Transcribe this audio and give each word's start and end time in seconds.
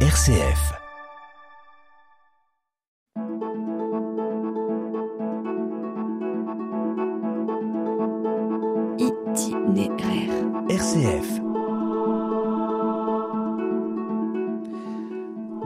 RCF. 0.00 0.74
Itinéraire. 8.98 10.32
RCF. 10.68 11.40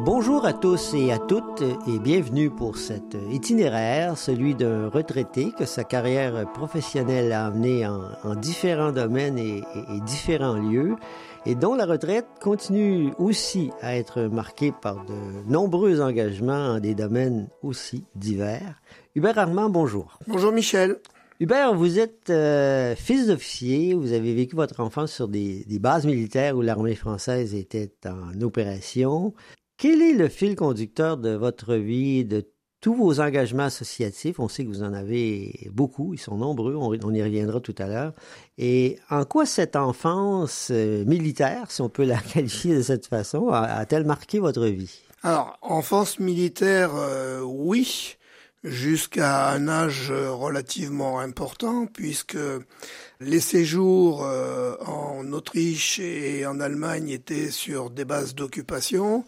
Bonjour 0.04 0.44
à 0.44 0.52
tous 0.52 0.94
et 0.94 1.12
à 1.12 1.18
toutes 1.18 1.62
et 1.86 1.98
bienvenue 2.00 2.50
pour 2.50 2.76
cet 2.76 3.16
itinéraire, 3.30 4.16
celui 4.18 4.54
d'un 4.54 4.88
retraité 4.88 5.52
que 5.56 5.64
sa 5.64 5.84
carrière 5.84 6.50
professionnelle 6.52 7.32
a 7.32 7.46
amené 7.46 7.86
en, 7.86 8.00
en 8.24 8.34
différents 8.34 8.92
domaines 8.92 9.38
et, 9.38 9.58
et- 9.58 9.96
et 9.96 10.00
différents 10.00 10.54
lieux 10.54 10.96
et 11.46 11.54
dont 11.54 11.74
la 11.74 11.86
retraite 11.86 12.26
continue 12.40 13.12
aussi 13.18 13.70
à 13.80 13.96
être 13.96 14.22
marquée 14.22 14.72
par 14.72 15.04
de 15.04 15.50
nombreux 15.50 16.00
engagements 16.00 16.74
en 16.74 16.80
des 16.80 16.94
domaines 16.94 17.48
aussi 17.62 18.04
divers. 18.14 18.80
Hubert 19.14 19.38
Armand, 19.38 19.70
bonjour. 19.70 20.18
Bonjour 20.26 20.52
Michel. 20.52 20.98
Hubert, 21.40 21.74
vous 21.74 21.98
êtes 21.98 22.28
euh, 22.28 22.94
fils 22.94 23.28
d'officier, 23.28 23.94
vous 23.94 24.12
avez 24.12 24.34
vécu 24.34 24.56
votre 24.56 24.80
enfance 24.80 25.12
sur 25.12 25.26
des, 25.26 25.64
des 25.64 25.78
bases 25.78 26.04
militaires 26.04 26.56
où 26.56 26.60
l'armée 26.60 26.94
française 26.94 27.54
était 27.54 27.92
en 28.04 28.38
opération. 28.42 29.32
Quel 29.78 30.02
est 30.02 30.12
le 30.12 30.28
fil 30.28 30.56
conducteur 30.56 31.16
de 31.16 31.30
votre 31.30 31.74
vie, 31.76 32.26
de 32.26 32.46
tous 32.80 32.94
vos 32.94 33.20
engagements 33.20 33.64
associatifs? 33.64 34.38
On 34.38 34.48
sait 34.48 34.64
que 34.64 34.68
vous 34.68 34.82
en 34.82 34.92
avez 34.92 35.68
beaucoup, 35.72 36.14
ils 36.14 36.18
sont 36.18 36.36
nombreux, 36.36 36.74
on, 36.74 36.92
y 36.92 37.22
reviendra 37.22 37.60
tout 37.60 37.74
à 37.78 37.86
l'heure. 37.86 38.12
Et 38.58 38.98
en 39.10 39.24
quoi 39.24 39.46
cette 39.46 39.76
enfance 39.76 40.68
euh, 40.70 41.04
militaire, 41.04 41.70
si 41.70 41.82
on 41.82 41.88
peut 41.88 42.04
la 42.04 42.18
qualifier 42.34 42.74
de 42.74 42.82
cette 42.82 43.06
façon, 43.06 43.48
a-t-elle 43.48 44.04
marqué 44.04 44.38
votre 44.38 44.66
vie? 44.66 45.00
Alors, 45.22 45.58
enfance 45.60 46.18
militaire, 46.18 46.92
euh, 46.94 47.40
oui, 47.42 48.16
jusqu'à 48.64 49.50
un 49.50 49.68
âge 49.68 50.10
relativement 50.10 51.20
important, 51.20 51.86
puisque 51.86 52.38
les 53.20 53.40
séjours 53.40 54.24
euh, 54.24 54.76
en 54.86 55.32
Autriche 55.32 55.98
et 55.98 56.46
en 56.46 56.60
Allemagne 56.60 57.10
étaient 57.10 57.50
sur 57.50 57.90
des 57.90 58.04
bases 58.04 58.34
d'occupation, 58.34 59.24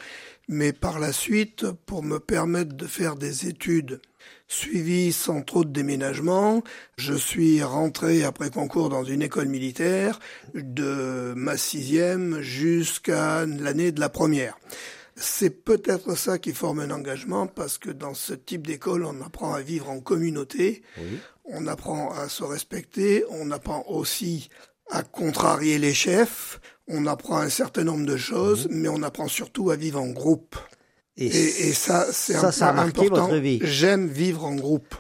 mais 0.48 0.73
par 0.73 0.98
la 0.98 1.12
suite, 1.12 1.71
pour 1.87 2.03
me 2.03 2.19
permettre 2.19 2.75
de 2.75 2.87
faire 2.87 3.17
des 3.17 3.47
études 3.47 4.01
suivies 4.49 5.12
sans 5.12 5.43
trop 5.43 5.65
de 5.65 5.71
déménagement, 5.71 6.62
je 6.97 7.15
suis 7.15 7.62
rentré 7.62 8.25
après 8.25 8.51
concours 8.51 8.89
dans 8.89 9.05
une 9.05 9.23
école 9.23 9.49
militaire 9.49 10.19
de 10.55 11.33
ma 11.37 11.57
sixième 11.57 12.41
jusqu'à 12.41 13.47
l'année 13.47 13.93
de 13.93 14.01
la 14.01 14.09
première. 14.09 14.59
C'est 15.17 15.65
peut-être 15.65 16.17
ça 16.17 16.39
qui 16.39 16.53
forme 16.53 16.81
un 16.81 16.91
engagement 16.91 17.47
parce 17.47 17.79
que 17.79 17.91
dans 17.91 18.15
ce 18.15 18.33
type 18.34 18.67
d'école, 18.67 19.05
on 19.05 19.21
apprend 19.23 19.55
à 19.55 19.61
vivre 19.61 19.91
en 19.91 20.01
communauté, 20.01 20.83
on 21.45 21.67
apprend 21.67 22.12
à 22.12 22.29
se 22.29 22.43
respecter, 22.43 23.25
on 23.31 23.51
apprend 23.51 23.84
aussi 23.89 24.49
à 24.91 25.03
contrarier 25.03 25.79
les 25.79 25.95
chefs, 25.95 26.61
on 26.93 27.07
apprend 27.07 27.39
un 27.39 27.48
certain 27.48 27.85
nombre 27.85 28.07
de 28.07 28.17
choses, 28.17 28.69
mais 28.71 28.89
on 28.89 29.03
apprend 29.03 29.29
surtout 29.29 29.71
à 29.71 29.77
vivre 29.77 30.01
en 30.01 30.09
groupe. 30.09 30.57
Et, 31.17 31.27
et 31.27 31.73
ça, 31.73 32.07
c'est 32.12 32.34
ça, 32.34 32.49
un 32.49 32.53
ça 32.53 32.69
a 32.69 32.73
marqué 32.73 33.07
important. 33.07 33.29
votre 33.29 33.41
vie. 33.41 33.61
J'aime 33.62 34.07
vivre 34.09 34.45
en 34.45 34.55
groupe. 34.55 34.95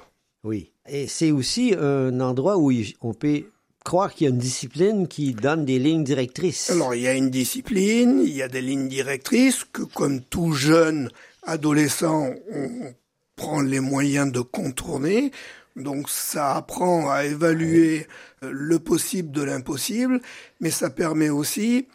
Oui. 0.44 0.72
Et 0.88 1.06
c'est 1.06 1.30
aussi 1.30 1.74
un 1.78 2.20
endroit 2.20 2.58
où 2.58 2.72
on 3.00 3.14
peut 3.14 3.44
croire 3.84 4.12
qu'il 4.12 4.26
y 4.26 4.30
a 4.30 4.32
une 4.32 4.38
discipline 4.38 5.08
qui 5.08 5.32
donne 5.32 5.64
des 5.64 5.78
lignes 5.78 6.04
directrices. 6.04 6.70
Alors, 6.70 6.94
il 6.94 7.02
y 7.02 7.08
a 7.08 7.14
une 7.14 7.30
discipline, 7.30 8.20
il 8.24 8.34
y 8.34 8.42
a 8.42 8.48
des 8.48 8.60
lignes 8.60 8.88
directrices 8.88 9.64
que, 9.64 9.82
comme 9.82 10.20
tout 10.20 10.52
jeune 10.52 11.10
adolescent, 11.44 12.30
on 12.52 12.94
prend 13.36 13.60
les 13.60 13.80
moyens 13.80 14.30
de 14.30 14.40
contourner. 14.40 15.32
Donc, 15.76 16.08
ça 16.10 16.54
apprend 16.56 17.10
à 17.10 17.24
évaluer 17.24 18.06
euh, 18.42 18.50
le 18.52 18.78
possible 18.78 19.30
de 19.30 19.42
l'impossible, 19.42 20.20
mais 20.60 20.70
ça 20.70 20.90
permet 20.90 21.30
aussi, 21.30 21.86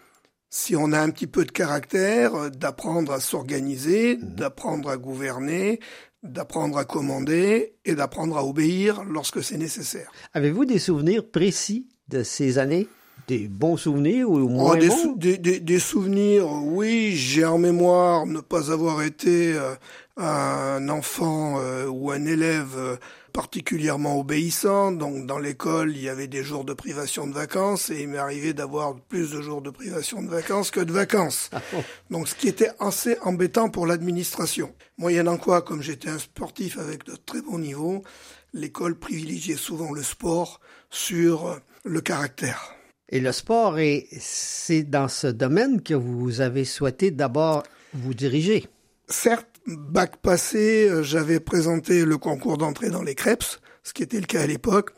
si 0.50 0.76
on 0.76 0.92
a 0.94 1.00
un 1.00 1.10
petit 1.10 1.28
peu 1.28 1.46
de 1.46 1.52
caractère, 1.52 2.34
euh, 2.36 2.50
d'apprendre 2.50 3.12
à 3.12 3.20
s'organiser, 3.20 4.18
d'apprendre 4.22 4.90
à 4.90 4.98
gouverner, 4.98 5.80
d'apprendre 6.24 6.78
à 6.80 6.86
commander 6.86 7.76
et 7.86 7.94
d'apprendre 7.96 8.38
à 8.38 8.44
obéir 8.44 9.04
lorsque 9.04 9.44
c'est 9.44 9.58
nécessaire. 9.58 10.12
Avez-vous 10.34 10.66
des 10.66 10.80
souvenirs 10.80 11.24
précis 11.30 11.88
de 12.08 12.24
ces 12.24 12.58
années? 12.58 12.88
Des 13.28 13.48
bons 13.50 13.78
souvenirs 13.78 14.30
ou 14.30 14.38
Oh, 14.38 14.48
moins 14.50 14.78
des, 14.78 14.88
bons? 14.88 14.96
sou- 14.96 15.16
des, 15.18 15.38
des- 15.38 15.60
des 15.60 15.80
souvenirs, 15.80 16.48
oui, 16.64 17.12
j'ai 17.16 17.44
en 17.46 17.58
mémoire 17.58 18.26
ne 18.26 18.40
pas 18.40 18.72
avoir 18.72 19.04
été 19.04 19.54
euh, 19.54 19.76
un 20.16 20.88
enfant 20.90 21.60
euh, 21.60 21.88
ou 21.88 22.10
un 22.12 22.26
élève 22.26 22.74
euh, 22.78 22.96
particulièrement 23.42 24.20
obéissant. 24.20 24.92
Donc 24.92 25.28
dans 25.28 25.38
l'école, 25.38 25.96
il 25.96 26.02
y 26.02 26.10
avait 26.10 26.26
des 26.28 26.44
jours 26.44 26.66
de 26.66 26.74
privation 26.74 27.28
de 27.28 27.34
vacances 27.34 27.92
et 27.92 28.02
il 28.02 28.08
m'est 28.08 28.18
arrivé 28.18 28.52
d'avoir 28.54 28.96
plus 29.00 29.30
de 29.32 29.42
jours 29.42 29.62
de 29.62 29.70
privation 29.70 30.24
de 30.24 30.28
vacances 30.28 30.72
que 30.72 30.80
de 30.80 30.92
vacances. 30.92 31.52
Donc 32.10 32.28
ce 32.28 32.34
qui 32.34 32.48
était 32.48 32.72
assez 32.80 33.16
embêtant 33.22 33.70
pour 33.70 33.86
l'administration. 33.86 34.74
Moyennant 34.98 35.38
quoi, 35.38 35.62
comme 35.62 35.84
j'étais 35.84 36.10
un 36.10 36.18
sportif 36.18 36.80
avec 36.80 37.06
de 37.06 37.16
très 37.16 37.44
bons 37.44 37.60
niveaux, 37.60 38.02
l'école 38.54 38.96
privilégiait 38.98 39.56
souvent 39.56 39.92
le 39.94 40.02
sport 40.02 40.60
sur 40.90 41.60
le 41.86 42.02
caractère. 42.02 42.74
Et 43.10 43.20
le 43.20 43.32
sport, 43.32 43.78
est- 43.78 44.08
c'est 44.20 44.82
dans 44.84 45.08
ce 45.10 45.28
domaine 45.28 45.84
que 45.84 45.94
vous 45.94 46.42
avez 46.42 46.66
souhaité 46.66 47.12
d'abord 47.12 47.62
vous 47.94 48.16
diriger. 48.16 48.66
Certes, 49.08 49.57
bac 49.68 50.18
passé, 50.18 50.88
euh, 50.90 51.04
j'avais 51.04 51.40
présenté 51.40 52.06
le 52.06 52.18
concours 52.18 52.58
d'entrée 52.58 52.90
dans 52.90 53.04
les 53.04 53.16
CREPS, 53.16 53.60
ce 53.84 53.94
qui 53.94 54.04
était 54.04 54.20
le 54.20 54.26
cas 54.26 54.42
à 54.42 54.48
l'époque, 54.48 54.92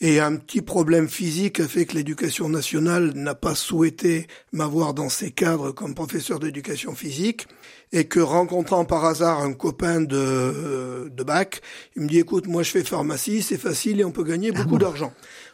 et 0.00 0.20
un 0.20 0.36
petit 0.36 0.62
problème 0.62 1.08
physique 1.08 1.58
a 1.60 1.66
fait 1.66 1.86
que 1.86 1.94
l'éducation 1.94 2.48
nationale 2.48 3.12
n'a 3.14 3.34
pas 3.34 3.56
souhaité 3.56 4.28
m'avoir 4.52 4.94
dans 4.94 5.08
ses 5.08 5.32
cadres 5.32 5.72
comme 5.72 5.94
professeur 5.94 6.38
d'éducation 6.38 6.94
physique, 6.94 7.46
et 7.92 8.04
que 8.04 8.20
rencontrant 8.20 8.84
par 8.84 9.04
hasard 9.04 9.40
un 9.40 9.52
copain 9.52 10.00
de, 10.00 10.16
euh, 10.16 11.08
de 11.08 11.22
bac, 11.22 11.62
il 11.96 12.02
me 12.02 12.08
dit 12.08 12.18
écoute, 12.18 12.46
moi 12.46 12.62
je 12.62 12.70
fais 12.70 12.84
pharmacie, 12.84 13.42
c'est 13.42 13.58
facile 13.58 14.00
et 14.00 14.04
on 14.04 14.12
peut 14.12 14.24
gagner 14.24 14.52
beaucoup 14.52 14.78
d'argent. 14.78 15.12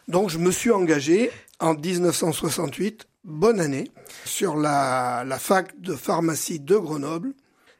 Donc 0.08 0.28
je 0.30 0.38
me 0.38 0.50
suis 0.50 0.70
engagé 0.70 1.30
en 1.60 1.74
1968, 1.74 3.06
bonne 3.24 3.60
année, 3.60 3.90
sur 4.24 4.56
la, 4.56 5.24
la 5.26 5.38
fac 5.38 5.80
de 5.80 5.94
pharmacie 5.94 6.60
de 6.60 6.76
Grenoble. 6.76 7.34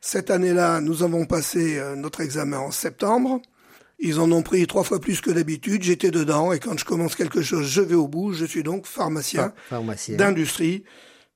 Cette 0.06 0.31
année-là, 0.31 0.82
nous 0.82 1.03
avons 1.03 1.25
passé 1.25 1.78
euh, 1.78 1.97
notre 1.97 2.20
examen 2.20 2.59
en 2.59 2.70
septembre. 2.70 3.41
Ils 3.98 4.20
en 4.20 4.31
ont 4.32 4.42
pris 4.42 4.66
trois 4.66 4.84
fois 4.84 5.00
plus 5.00 5.22
que 5.22 5.31
d'habitude. 5.31 5.82
J'étais 5.82 6.10
dedans 6.10 6.53
et 6.53 6.60
quand 6.60 6.78
je 6.78 6.84
commence 6.84 7.16
quelque 7.16 7.41
chose, 7.41 7.66
je 7.66 7.81
vais 7.81 7.94
au 7.94 8.06
bout. 8.06 8.34
Je 8.34 8.44
suis 8.44 8.62
donc 8.62 8.84
pharmacien 8.84 9.54
Pharmacien. 9.70 10.16
d'industrie 10.16 10.84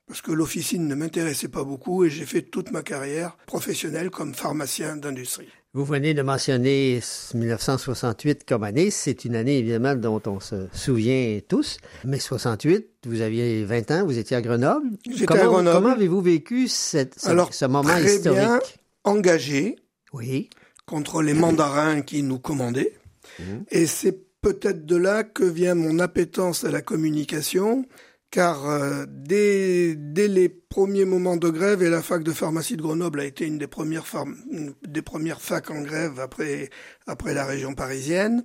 parce 0.07 0.21
que 0.21 0.31
l'officine 0.31 0.87
ne 0.87 0.93
m'intéressait 0.93 1.47
pas 1.47 1.63
beaucoup 1.63 2.05
et 2.05 2.11
j'ai 2.11 2.27
fait 2.27 2.43
toute 2.43 2.69
ma 2.69 2.83
carrière 2.83 3.37
professionnelle 3.47 4.11
comme 4.11 4.35
pharmacien 4.35 4.97
d'industrie. 4.97 5.49
Vous 5.73 5.85
venez 5.85 6.15
de 6.15 6.23
mentionner 6.23 6.99
1968 7.35 8.43
comme 8.43 8.63
année. 8.63 8.89
C'est 8.89 9.23
une 9.25 9.35
année, 9.35 9.59
évidemment, 9.59 9.93
dont 9.95 10.19
on 10.25 10.39
se 10.39 10.67
souvient 10.73 11.39
tous. 11.47 11.77
Mais 12.05 12.17
68, 12.19 12.87
vous 13.05 13.21
aviez 13.21 13.63
20 13.65 13.91
ans, 13.91 14.05
vous 14.05 14.17
étiez 14.17 14.35
à 14.35 14.41
Grenoble. 14.41 14.87
J'étais 15.07 15.25
comment, 15.27 15.41
à 15.41 15.45
Grenoble. 15.45 15.75
Comment 15.77 15.93
avez-vous 15.95 16.21
vécu 16.21 16.67
cette, 16.67 17.19
ce, 17.19 17.29
Alors, 17.29 17.53
ce 17.53 17.65
moment 17.65 17.83
très 17.87 18.15
historique? 18.15 18.39
bien. 18.39 18.59
Engagé 19.03 19.75
Oui. 20.11 20.49
contre 20.87 21.21
les 21.21 21.35
mandarins 21.35 22.01
qui 22.01 22.23
nous 22.23 22.39
commandaient. 22.39 22.93
Mhm. 23.37 23.65
Et 23.69 23.85
c'est 23.85 24.17
peut-être 24.41 24.87
de 24.87 24.95
là 24.95 25.23
que 25.23 25.43
vient 25.43 25.75
mon 25.75 25.99
appétence 25.99 26.63
à 26.63 26.71
la 26.71 26.81
communication, 26.81 27.85
car 28.31 28.69
euh, 28.69 29.05
dès, 29.07 29.95
dès 29.95 30.27
les 30.27 30.49
premiers 30.49 31.05
moments 31.05 31.35
de 31.35 31.49
grève, 31.49 31.81
et 31.81 31.89
la 31.89 32.01
fac 32.03 32.21
de 32.23 32.31
pharmacie 32.31 32.77
de 32.77 32.81
Grenoble 32.83 33.21
a 33.21 33.25
été 33.25 33.45
une 33.47 33.57
des 33.57 33.65
premières, 33.67 34.05
une 34.51 34.73
des 34.87 35.01
premières 35.01 35.41
facs 35.41 35.71
en 35.71 35.81
grève 35.81 36.19
après, 36.19 36.69
après 37.07 37.33
la 37.33 37.43
région 37.45 37.73
parisienne, 37.73 38.43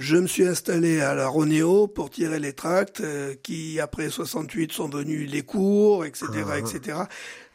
je 0.00 0.16
me 0.16 0.26
suis 0.26 0.44
installé 0.46 1.00
à 1.00 1.14
la 1.14 1.28
Ronéo 1.28 1.86
pour 1.86 2.10
tirer 2.10 2.40
les 2.40 2.54
tracts 2.54 3.00
euh, 3.02 3.34
qui, 3.42 3.78
après 3.78 4.10
68, 4.10 4.72
sont 4.72 4.88
venus 4.88 5.30
les 5.30 5.42
cours, 5.42 6.04
etc., 6.04 6.26
etc. 6.58 6.98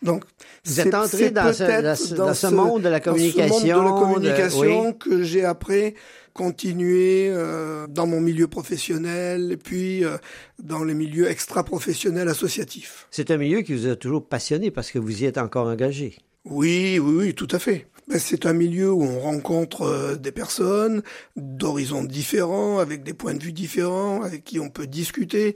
Donc, 0.01 0.23
Ah. 0.25 0.43
Vous 0.63 0.73
c'est- 0.73 0.87
êtes 0.87 0.93
entré 0.95 1.31
dans 1.31 1.51
ce- 1.53 1.81
dans 1.81 1.95
ce- 1.95 2.13
dans 2.15 2.33
ce 2.33 2.47
monde 2.47 2.83
de 2.83 2.89
la 2.89 2.99
communication, 3.01 3.59
de 3.59 3.67
la 3.67 3.75
de- 3.75 3.99
communication 3.99 4.87
oui. 4.89 4.97
que 4.97 5.23
j'ai 5.23 5.43
après 5.43 5.95
continué 6.35 7.29
euh, 7.29 7.87
dans 7.87 8.05
mon 8.05 8.19
milieu 8.19 8.47
professionnel 8.47 9.53
et 9.53 9.57
puis 9.57 10.03
euh, 10.03 10.17
dans 10.61 10.83
les 10.83 10.93
milieux 10.93 11.29
extra-professionnels 11.29 12.27
associatifs. 12.27 13.07
C'est 13.09 13.31
un 13.31 13.37
milieu 13.37 13.61
qui 13.61 13.73
vous 13.73 13.87
a 13.87 13.95
toujours 13.95 14.27
passionné 14.27 14.69
parce 14.69 14.91
que 14.91 14.99
vous 14.99 15.23
y 15.23 15.25
êtes 15.25 15.37
encore 15.37 15.67
engagé. 15.67 16.17
Oui, 16.43 16.99
oui, 16.99 17.15
oui, 17.17 17.33
tout 17.33 17.47
à 17.51 17.57
fait. 17.57 17.87
Ben, 18.09 18.19
c'est 18.19 18.45
un 18.45 18.51
milieu 18.51 18.91
où 18.91 19.01
on 19.01 19.19
rencontre 19.21 19.83
euh, 19.83 20.15
des 20.15 20.33
personnes 20.33 21.03
d'horizons 21.37 22.03
différents, 22.03 22.79
avec 22.79 23.03
des 23.03 23.13
points 23.13 23.33
de 23.33 23.41
vue 23.41 23.53
différents, 23.53 24.21
avec 24.21 24.43
qui 24.43 24.59
on 24.59 24.69
peut 24.69 24.87
discuter. 24.87 25.55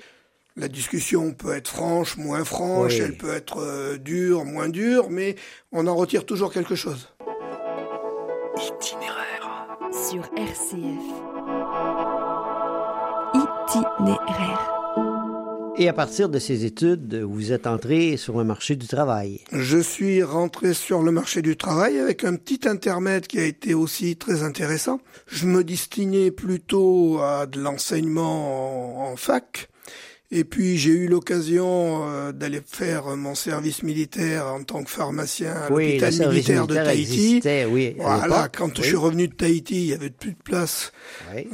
La 0.55 0.69
discussion 0.69 1.33
peut 1.33 1.53
être 1.55 1.67
franche, 1.67 2.15
moins 2.15 2.45
franche, 2.45 2.93
Oui. 2.93 3.01
elle 3.03 3.17
peut 3.17 3.33
être 3.33 3.97
dure, 3.97 4.45
moins 4.45 4.69
dure, 4.69 5.09
mais 5.09 5.35
on 5.73 5.87
en 5.87 5.95
retire 5.95 6.25
toujours 6.25 6.53
quelque 6.53 6.75
chose. 6.75 7.09
Itinéraire. 8.57 9.28
Sur 9.91 10.29
RCF. 10.37 11.03
Itinéraire. 13.33 14.71
Et 15.77 15.87
à 15.89 15.93
partir 15.93 16.29
de 16.29 16.37
ces 16.37 16.65
études, 16.65 17.15
vous 17.15 17.51
êtes 17.51 17.65
entré 17.65 18.15
sur 18.15 18.37
le 18.37 18.43
marché 18.43 18.75
du 18.75 18.85
travail. 18.85 19.41
Je 19.51 19.79
suis 19.79 20.21
rentré 20.21 20.75
sur 20.75 21.01
le 21.01 21.11
marché 21.11 21.41
du 21.41 21.57
travail 21.57 21.97
avec 21.97 22.23
un 22.23 22.35
petit 22.35 22.67
intermède 22.67 23.25
qui 23.25 23.39
a 23.39 23.45
été 23.45 23.73
aussi 23.73 24.15
très 24.15 24.43
intéressant. 24.43 24.99
Je 25.25 25.47
me 25.47 25.63
destinais 25.63 26.29
plutôt 26.29 27.19
à 27.21 27.47
de 27.47 27.59
l'enseignement 27.59 29.07
en, 29.07 29.13
en 29.13 29.15
fac. 29.15 29.69
Et 30.31 30.43
puis 30.43 30.77
j'ai 30.77 30.91
eu 30.91 31.07
l'occasion 31.07 32.07
euh, 32.07 32.31
d'aller 32.31 32.61
faire 32.63 33.15
mon 33.15 33.33
service 33.33 33.81
militaire 33.81 34.45
en 34.45 34.63
tant 34.63 34.83
que 34.83 34.89
pharmacien 34.91 35.53
à 35.53 35.71
oui, 35.71 35.97
l'hôpital 35.99 36.29
militaire 36.29 36.67
de 36.67 36.75
Tahiti. 36.75 37.01
existait, 37.29 37.65
oui. 37.65 37.95
Voilà, 37.97 38.47
quand 38.47 38.77
je 38.77 38.83
suis 38.83 38.95
revenu 38.95 39.27
de 39.27 39.33
Tahiti, 39.33 39.75
il 39.75 39.85
y 39.87 39.93
avait 39.93 40.11
plus 40.11 40.33
de 40.33 40.43
place 40.43 40.91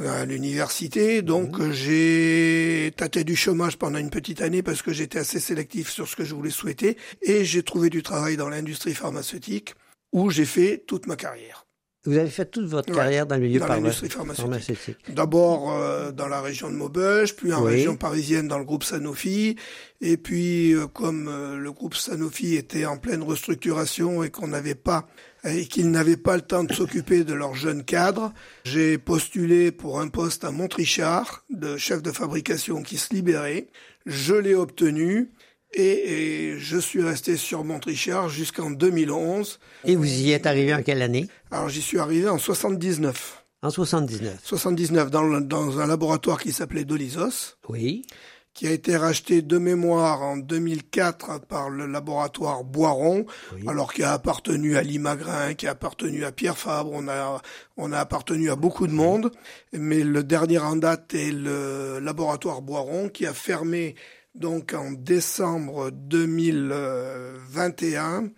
à 0.06 0.26
l'université, 0.26 1.22
donc 1.22 1.58
Mhm. 1.58 1.72
j'ai 1.72 2.92
tâté 2.96 3.24
du 3.24 3.34
chômage 3.34 3.78
pendant 3.78 3.98
une 3.98 4.10
petite 4.10 4.42
année 4.42 4.62
parce 4.62 4.82
que 4.82 4.92
j'étais 4.92 5.18
assez 5.20 5.40
sélectif 5.40 5.88
sur 5.90 6.06
ce 6.06 6.14
que 6.16 6.24
je 6.24 6.34
voulais 6.34 6.50
souhaiter 6.50 6.98
et 7.22 7.46
j'ai 7.46 7.62
trouvé 7.62 7.88
du 7.88 8.02
travail 8.02 8.36
dans 8.36 8.48
l'industrie 8.50 8.94
pharmaceutique 8.94 9.74
où 10.12 10.30
j'ai 10.30 10.44
fait 10.44 10.84
toute 10.86 11.06
ma 11.06 11.16
carrière. 11.16 11.65
Vous 12.06 12.16
avez 12.16 12.30
fait 12.30 12.44
toute 12.46 12.66
votre 12.66 12.88
Ouais, 12.90 12.96
carrière 12.96 13.26
dans 13.26 13.36
le 13.36 13.42
milieu 13.42 13.60
dans 13.60 13.66
pharmaceutique. 13.66 14.12
pharmaceutique. 14.34 14.96
D'abord 15.14 15.72
euh, 15.72 16.12
dans 16.12 16.28
la 16.28 16.40
région 16.40 16.70
de 16.70 16.74
Maubeuge, 16.76 17.34
puis 17.36 17.52
en 17.52 17.64
Oui. 17.64 17.72
région 17.72 17.96
parisienne 17.96 18.48
dans 18.48 18.58
le 18.58 18.64
groupe 18.64 18.84
Sanofi, 18.84 19.56
et 20.00 20.16
puis 20.16 20.72
euh, 20.72 20.86
comme 20.86 21.28
euh, 21.28 21.56
le 21.56 21.72
groupe 21.72 21.94
Sanofi 21.94 22.54
était 22.54 22.86
en 22.86 22.96
pleine 22.96 23.22
restructuration 23.22 24.22
et 24.22 24.30
qu'on 24.30 24.48
n'avait 24.48 24.74
pas 24.74 25.06
et 25.44 25.66
qu'ils 25.66 25.90
n'avaient 25.92 26.16
pas 26.16 26.34
le 26.34 26.42
temps 26.42 26.64
de 26.64 26.72
s'occuper 26.72 27.22
de 27.22 27.32
leurs 27.32 27.54
jeunes 27.54 27.84
cadres, 27.84 28.32
j'ai 28.64 28.98
postulé 28.98 29.70
pour 29.70 30.00
un 30.00 30.08
poste 30.08 30.42
à 30.42 30.50
Montrichard 30.50 31.44
de 31.50 31.76
chef 31.76 32.02
de 32.02 32.10
fabrication 32.10 32.82
qui 32.82 32.96
se 32.96 33.14
libérait. 33.14 33.68
Je 34.06 34.34
l'ai 34.34 34.54
obtenu 34.56 35.30
et, 35.72 36.52
et 36.52 36.58
je 36.58 36.78
suis 36.78 37.02
resté 37.02 37.36
sur 37.36 37.64
Montrichard 37.64 38.28
jusqu'en 38.28 38.70
2011. 38.70 39.58
Et 39.84 39.96
vous 39.96 40.04
y 40.06 40.32
êtes 40.32 40.46
arrivé 40.46 40.74
en 40.74 40.82
quelle 40.82 41.02
année? 41.02 41.28
Alors 41.50 41.68
j'y 41.68 41.82
suis 41.82 41.98
arrivé 41.98 42.28
en 42.28 42.38
79. 42.38 43.44
En 43.62 43.70
79. 43.70 44.38
79 44.44 45.10
dans, 45.10 45.22
le- 45.22 45.40
dans 45.40 45.80
un 45.80 45.86
laboratoire 45.86 46.38
qui 46.40 46.52
s'appelait 46.52 46.84
Dolizos, 46.84 47.56
Oui. 47.68 48.06
qui 48.54 48.66
a 48.68 48.70
été 48.70 48.96
racheté 48.96 49.42
de 49.42 49.58
mémoire 49.58 50.22
en 50.22 50.36
2004 50.36 51.40
par 51.46 51.68
le 51.70 51.86
laboratoire 51.86 52.64
Boiron, 52.64 53.26
Oui. 53.54 53.62
alors 53.66 53.92
qui 53.92 54.02
a 54.02 54.12
appartenu 54.12 54.76
à 54.76 54.82
Limagrin, 54.82 55.54
qui 55.54 55.66
a 55.66 55.72
appartenu 55.72 56.24
à 56.24 56.32
Pierre 56.32 56.56
Fabre, 56.58 56.90
on 56.92 57.08
a, 57.08 57.42
on 57.76 57.92
a 57.92 57.98
appartenu 57.98 58.50
à 58.50 58.56
beaucoup 58.56 58.86
de 58.86 58.92
monde, 58.92 59.32
mais 59.72 60.04
le 60.04 60.22
dernier 60.22 60.58
en 60.58 60.76
date 60.76 61.12
est 61.14 61.32
le 61.32 61.98
laboratoire 61.98 62.62
Boiron 62.62 63.08
qui 63.08 63.26
a 63.26 63.34
fermé 63.34 63.94
donc 64.36 64.74
en 64.74 64.92
décembre 64.92 65.90
2021 65.90 68.30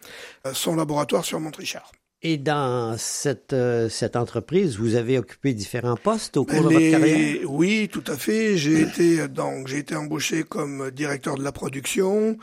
euh, 0.46 0.54
son 0.54 0.76
laboratoire 0.76 1.24
sur 1.24 1.40
Montrichard. 1.40 1.90
Et 2.20 2.36
dans 2.36 2.96
cette, 2.98 3.52
euh, 3.52 3.88
cette 3.88 4.16
entreprise, 4.16 4.76
vous 4.76 4.96
avez 4.96 5.18
occupé 5.18 5.54
différents 5.54 5.96
postes 5.96 6.36
au 6.36 6.44
cours 6.44 6.64
de 6.64 6.74
votre 6.74 6.90
carrière? 6.90 7.48
Oui, 7.48 7.88
tout 7.92 8.02
à 8.08 8.16
fait. 8.16 8.56
J'ai 8.56 8.80
été 8.80 9.28
donc 9.28 9.68
j'ai 9.68 9.78
été 9.78 9.94
embauché 9.94 10.42
comme 10.42 10.90
directeur 10.90 11.36
de 11.36 11.44
la 11.44 11.52
production. 11.52 12.36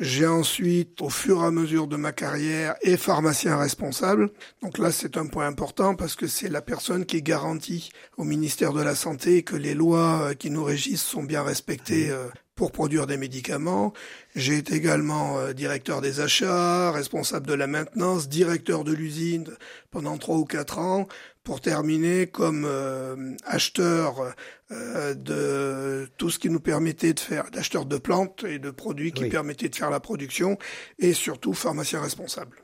J'ai 0.00 0.26
ensuite, 0.26 1.00
au 1.02 1.08
fur 1.08 1.42
et 1.42 1.46
à 1.46 1.50
mesure 1.52 1.86
de 1.86 1.96
ma 1.96 2.10
carrière, 2.10 2.74
et 2.82 2.96
pharmacien 2.96 3.56
responsable. 3.56 4.30
Donc 4.60 4.78
là, 4.78 4.90
c'est 4.90 5.16
un 5.16 5.26
point 5.26 5.46
important 5.46 5.94
parce 5.94 6.16
que 6.16 6.26
c'est 6.26 6.48
la 6.48 6.62
personne 6.62 7.06
qui 7.06 7.22
garantit 7.22 7.90
au 8.16 8.24
ministère 8.24 8.72
de 8.72 8.82
la 8.82 8.96
Santé 8.96 9.44
que 9.44 9.54
les 9.54 9.74
lois 9.74 10.20
euh, 10.20 10.34
qui 10.34 10.50
nous 10.50 10.64
régissent 10.64 11.04
sont 11.04 11.22
bien 11.22 11.44
respectées 11.44 12.10
euh, 12.10 12.26
pour 12.54 12.70
produire 12.72 13.06
des 13.06 13.16
médicaments. 13.16 13.92
J'ai 14.36 14.58
été 14.58 14.74
également 14.74 15.38
euh, 15.38 15.52
directeur 15.52 16.00
des 16.00 16.20
achats, 16.20 16.92
responsable 16.92 17.46
de 17.46 17.54
la 17.54 17.66
maintenance, 17.66 18.28
directeur 18.28 18.84
de 18.84 18.92
l'usine 18.92 19.46
pendant 19.90 20.16
trois 20.18 20.36
ou 20.36 20.44
quatre 20.44 20.78
ans, 20.78 21.08
pour 21.42 21.60
terminer 21.60 22.26
comme 22.28 22.64
euh, 22.64 23.34
acheteur 23.44 24.32
euh, 24.70 25.14
de 25.14 26.08
tout 26.16 26.30
ce 26.30 26.38
qui 26.38 26.48
nous 26.48 26.60
permettait 26.60 27.12
de 27.12 27.20
faire, 27.20 27.50
d'acheteur 27.50 27.86
de 27.86 27.98
plantes 27.98 28.44
et 28.48 28.58
de 28.58 28.70
produits 28.70 29.12
qui 29.12 29.24
Oui. 29.24 29.30
permettaient 29.30 29.68
de 29.68 29.76
faire 29.76 29.90
la 29.90 30.00
production, 30.00 30.56
et 30.98 31.12
surtout 31.12 31.54
pharmacien 31.54 32.00
responsable. 32.00 32.56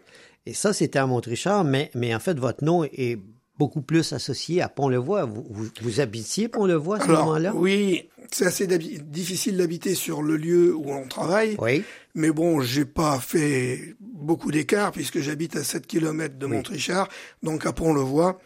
Et 0.46 0.54
ça, 0.54 0.72
c'était 0.72 0.98
à 1.00 1.06
Montrichard, 1.06 1.64
mais, 1.64 1.90
mais 1.94 2.14
en 2.14 2.20
fait, 2.20 2.38
votre 2.38 2.64
nom 2.64 2.84
est 2.84 3.18
beaucoup 3.58 3.82
plus 3.82 4.14
associé 4.14 4.62
à 4.62 4.70
Pont-le-Voix. 4.70 5.26
Vous, 5.26 5.46
vous, 5.50 5.66
vous 5.82 6.00
habitiez 6.00 6.48
Pont-le-Voix 6.48 6.96
à 6.96 7.00
ce 7.00 7.08
moment-là? 7.08 7.52
oui, 7.54 8.08
c'est 8.30 8.46
assez 8.46 8.66
difficile 8.66 9.56
d'habiter 9.56 9.94
sur 9.94 10.22
le 10.22 10.36
lieu 10.36 10.74
où 10.74 10.90
on 10.92 11.06
travaille, 11.06 11.56
Oui. 11.58 11.82
mais 12.14 12.30
bon, 12.30 12.60
j'ai 12.60 12.84
pas 12.84 13.18
fait 13.20 13.94
beaucoup 14.00 14.50
d'écart 14.50 14.92
puisque 14.92 15.20
j'habite 15.20 15.56
à 15.56 15.64
7 15.64 15.86
km 15.86 16.36
de 16.38 16.46
Oui. 16.46 16.52
Montrichard, 16.56 17.08
donc 17.42 17.66
à 17.66 17.72
Pont-le-Voix, 17.72 18.38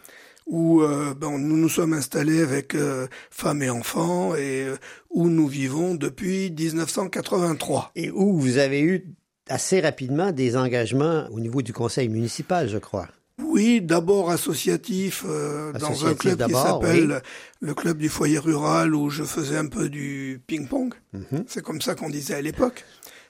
où 0.47 0.81
euh, 0.81 1.13
ben, 1.15 1.37
nous 1.39 1.57
nous 1.57 1.69
sommes 1.69 1.93
installés 1.93 2.41
avec 2.41 2.75
euh, 2.75 3.07
femmes 3.31 3.63
et 3.63 3.69
enfants 3.69 4.35
et 4.35 4.63
euh, 4.63 4.75
où 5.09 5.29
nous 5.29 5.47
vivons 5.47 5.95
depuis 5.95 6.51
1983. 6.51 7.91
Et 7.95 8.11
où 8.11 8.37
vous 8.39 8.57
avez 8.57 8.81
eu 8.81 9.05
assez 9.49 9.79
rapidement 9.79 10.31
des 10.31 10.55
engagements 10.57 11.27
au 11.31 11.39
niveau 11.39 11.61
du 11.61 11.73
conseil 11.73 12.09
municipal, 12.09 12.69
je 12.69 12.77
crois. 12.77 13.07
Oui, 13.43 13.81
d'abord 13.81 14.31
associatif 14.31 15.25
euh, 15.27 15.73
dans 15.73 16.05
un 16.05 16.13
club 16.13 16.45
qui 16.45 16.53
s'appelle 16.53 17.21
le 17.59 17.73
club 17.73 17.97
du 17.97 18.09
foyer 18.09 18.39
rural 18.39 18.95
où 18.95 19.09
je 19.09 19.23
faisais 19.23 19.57
un 19.57 19.67
peu 19.67 19.89
du 19.89 20.41
ping-pong. 20.47 20.93
Mhm. 21.13 21.45
C'est 21.47 21.63
comme 21.63 21.81
ça 21.81 21.95
qu'on 21.95 22.09
disait 22.09 22.35
à 22.35 22.41
l'époque 22.41 22.85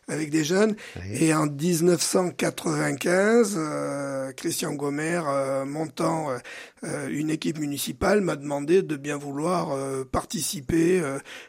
avec 0.07 0.29
des 0.29 0.43
jeunes. 0.43 0.75
Oui. 0.97 1.23
Et 1.23 1.33
en 1.33 1.47
1995, 1.47 3.55
euh, 3.57 4.31
Christian 4.33 4.73
Gomer, 4.73 5.21
euh, 5.27 5.65
montant 5.65 6.27
euh, 6.83 7.07
une 7.09 7.31
équipe 7.31 7.57
municipale, 7.59 8.21
m'a 8.21 8.35
demandé 8.35 8.83
de 8.83 8.95
bien 8.95 9.17
vouloir 9.17 9.71
euh, 9.71 10.03
participer 10.03 11.01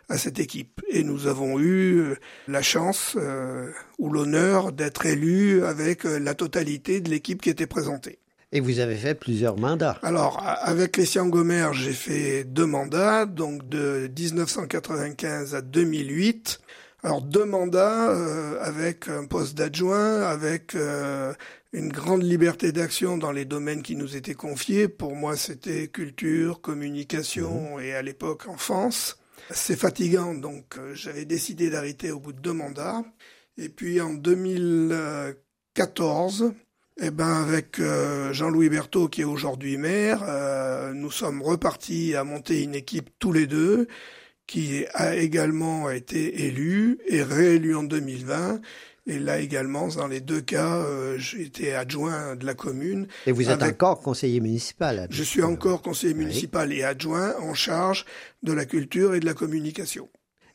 à 0.09 0.17
cette 0.19 0.38
équipe. 0.38 0.81
Et 0.88 1.02
nous 1.02 1.26
avons 1.26 1.59
eu 1.61 2.14
la 2.49 2.62
chance 2.62 3.19
ou 3.99 4.11
l'honneur 4.11 4.73
d'être 4.73 5.05
élus 5.06 5.64
avec 5.64 6.05
la 6.05 6.35
totalité 6.35 7.00
de 7.00 7.11
l'équipe 7.11 7.42
qui 7.42 7.50
était 7.50 7.66
présentée. 7.66 8.21
Et 8.53 8.61
vous 8.61 8.79
avez 8.79 8.95
fait 8.95 9.15
plusieurs 9.15 9.59
mandats. 9.59 9.99
Alors, 10.03 10.43
avec 10.43 10.93
Christian 10.93 11.26
Gomer, 11.26 11.69
j'ai 11.73 11.93
fait 11.93 12.45
deux 12.45 12.67
mandats, 12.67 13.26
donc 13.26 13.69
de 13.69 14.11
1995 14.17 15.55
à 15.55 15.62
2008. 15.62 16.61
Alors, 17.03 17.23
deux 17.23 17.45
mandats 17.45 18.11
euh, 18.11 18.59
avec 18.61 19.09
un 19.09 19.26
poste 19.26 19.57
d'adjoint, 19.57 20.23
avec 20.23 20.75
euh, 20.75 21.35
une 21.73 21.88
grande 21.88 22.23
liberté 22.23 22.73
d'action 22.73 23.19
dans 23.19 23.33
les 23.33 23.45
domaines 23.45 23.83
qui 23.83 23.97
nous 23.97 24.17
étaient 24.17 24.35
confiés. 24.35 24.88
Pour 24.88 25.15
moi, 25.15 25.37
c'était 25.37 25.88
culture, 25.88 26.61
communication 26.61 27.81
et 27.81 27.95
à 27.95 28.03
l'époque 28.03 28.49
enfance. 28.49 29.19
C'est 29.50 29.76
fatigant, 29.76 30.35
donc 30.35 30.79
euh, 30.79 30.95
j'avais 30.95 31.25
décidé 31.25 31.71
d'arrêter 31.71 32.11
au 32.11 32.19
bout 32.21 32.33
de 32.33 32.41
deux 32.41 32.53
mandats. 32.53 33.05
Et 33.59 33.69
puis 33.69 34.00
en 34.00 34.15
2014, 34.15 36.53
eh 37.00 37.11
ben 37.11 37.43
avec 37.43 37.79
euh, 37.79 38.33
Jean-Louis 38.33 38.69
Berthaud 38.71 39.09
qui 39.09 39.21
est 39.21 39.25
aujourd'hui 39.25 39.76
maire, 39.76 40.23
euh, 40.26 40.93
nous 40.95 41.11
sommes 41.11 41.43
repartis 41.43 42.15
à 42.15 42.25
monter 42.25 42.62
une 42.62 42.75
équipe 42.75 43.11
tous 43.19 43.33
les 43.33 43.47
deux 43.47 43.87
qui 44.47 44.85
a 44.95 45.17
également 45.17 45.91
été 45.91 46.47
élu 46.47 46.99
et 47.07 47.23
réélu 47.23 47.75
en 47.76 47.83
2020. 47.83 48.61
Et 49.09 49.19
là 49.21 49.38
également, 49.38 49.87
dans 49.88 50.09
les 50.09 50.21
deux 50.21 50.41
cas, 50.41 50.76
euh, 50.79 51.17
j'ai 51.19 51.43
été 51.43 51.75
adjoint 51.75 52.35
de 52.35 52.45
la 52.47 52.55
commune. 52.55 53.07
Et 53.26 53.33
vous 53.33 53.43
êtes 53.50 53.62
Avec- 53.62 53.75
encore 53.75 54.00
conseiller 54.00 54.41
municipal. 54.41 54.99
à 54.99 55.07
Je 55.11 55.23
suis 55.23 55.43
encore 55.43 55.83
conseiller 55.83 56.12
Oui. 56.15 56.21
municipal 56.21 56.73
et 56.73 56.83
adjoint 56.83 57.35
en 57.41 57.55
charge 57.55 58.05
de 58.43 58.53
la 58.53 58.65
culture 58.65 59.15
et 59.15 59.21
de 59.21 59.26
la 59.26 59.35
communication. 59.35 60.09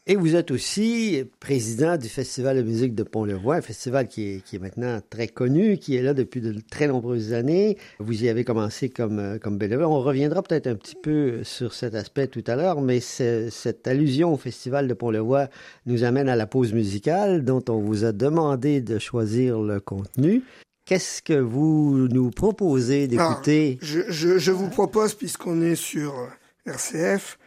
Et 0.07 0.15
vous 0.15 0.35
êtes 0.35 0.49
aussi 0.49 1.23
président 1.39 1.95
du 1.95 2.09
Festival 2.09 2.57
de 2.57 2.63
musique 2.63 2.95
de 2.95 3.03
Pont-le-Voix, 3.03 3.57
un 3.57 3.61
festival 3.61 4.07
qui 4.07 4.41
est, 4.51 4.59
maintenant 4.59 4.99
très 5.11 5.27
connu, 5.27 5.77
qui 5.77 5.95
est 5.95 6.01
là 6.01 6.15
depuis 6.15 6.41
de 6.41 6.59
très 6.71 6.87
nombreuses 6.87 7.33
années. 7.33 7.77
Vous 7.99 8.23
y 8.23 8.27
avez 8.27 8.43
commencé 8.43 8.89
comme, 8.89 9.19
euh, 9.19 9.37
comme 9.37 9.59
bénévole. 9.59 9.85
On 9.85 10.01
reviendra 10.01 10.41
peut-être 10.41 10.65
un 10.65 10.73
petit 10.73 10.95
peu 10.95 11.43
sur 11.43 11.75
cet 11.75 11.93
aspect 11.93 12.25
tout 12.25 12.43
à 12.47 12.55
l'heure, 12.55 12.81
mais 12.81 12.99
cette 12.99 13.87
allusion 13.87 14.33
au 14.33 14.37
Festival 14.37 14.87
de 14.87 14.95
Pont-le-Voix 14.95 15.49
nous 15.85 16.03
amène 16.03 16.29
à 16.29 16.35
la 16.35 16.47
pause 16.47 16.73
musicale 16.73 17.45
dont 17.45 17.63
on 17.69 17.79
vous 17.79 18.03
a 18.03 18.11
demandé 18.11 18.81
de 18.81 18.97
choisir 18.97 19.61
le 19.61 19.79
contenu. 19.79 20.41
Qu'est-ce 20.85 21.21
que 21.21 21.39
vous 21.39 22.07
nous 22.11 22.31
proposez 22.31 23.07
d'écouter? 23.07 23.77
Je, 23.83 23.99
je, 24.09 24.39
je 24.39 24.51
vous 24.51 24.69
propose, 24.69 25.13
puisqu'on 25.13 25.61
est 25.61 25.75
sur 25.75 26.27
RCF, 26.65 27.37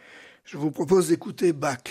je 0.45 0.55
vous 0.55 0.71
propose 0.71 1.09
d'écouter 1.09 1.51
Bach. 1.51 1.83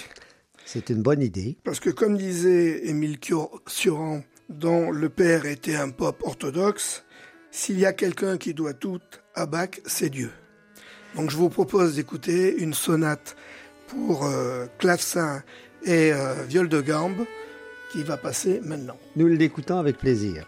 C'est 0.64 0.90
une 0.90 1.02
bonne 1.02 1.22
idée. 1.22 1.56
Parce 1.64 1.80
que 1.80 1.90
comme 1.90 2.16
disait 2.16 2.88
Émile 2.88 3.18
Suran, 3.66 4.22
dont 4.48 4.90
le 4.90 5.08
père 5.08 5.46
était 5.46 5.76
un 5.76 5.90
pop 5.90 6.22
orthodoxe, 6.24 7.04
s'il 7.50 7.78
y 7.78 7.86
a 7.86 7.92
quelqu'un 7.92 8.36
qui 8.38 8.54
doit 8.54 8.74
tout 8.74 9.00
à 9.34 9.46
Bach, 9.46 9.80
c'est 9.86 10.10
Dieu. 10.10 10.30
Donc 11.14 11.30
je 11.30 11.36
vous 11.36 11.48
propose 11.48 11.96
d'écouter 11.96 12.56
une 12.56 12.74
sonate 12.74 13.36
pour 13.86 14.24
euh, 14.24 14.66
clavecin 14.78 15.42
et 15.84 16.12
euh, 16.12 16.42
viol 16.48 16.68
de 16.68 16.80
gambe 16.80 17.24
qui 17.92 18.02
va 18.02 18.16
passer 18.16 18.60
maintenant. 18.64 18.98
Nous 19.14 19.28
l'écoutons 19.28 19.78
avec 19.78 19.98
plaisir. 19.98 20.46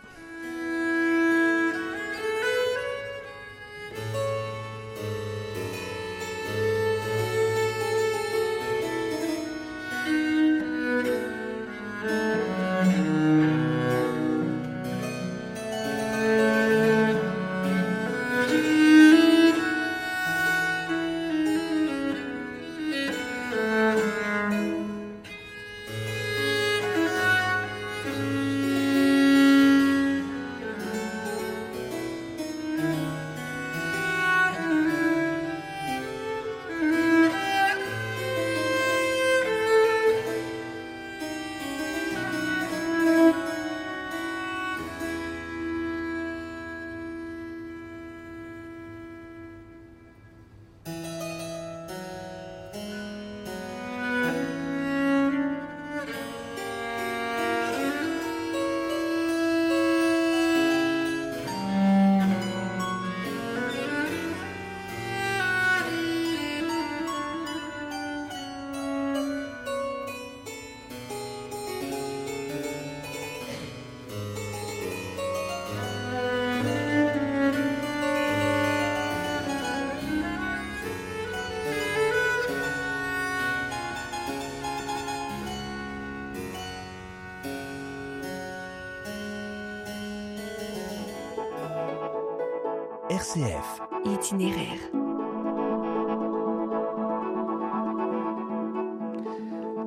Itinéraire. 94.07 94.96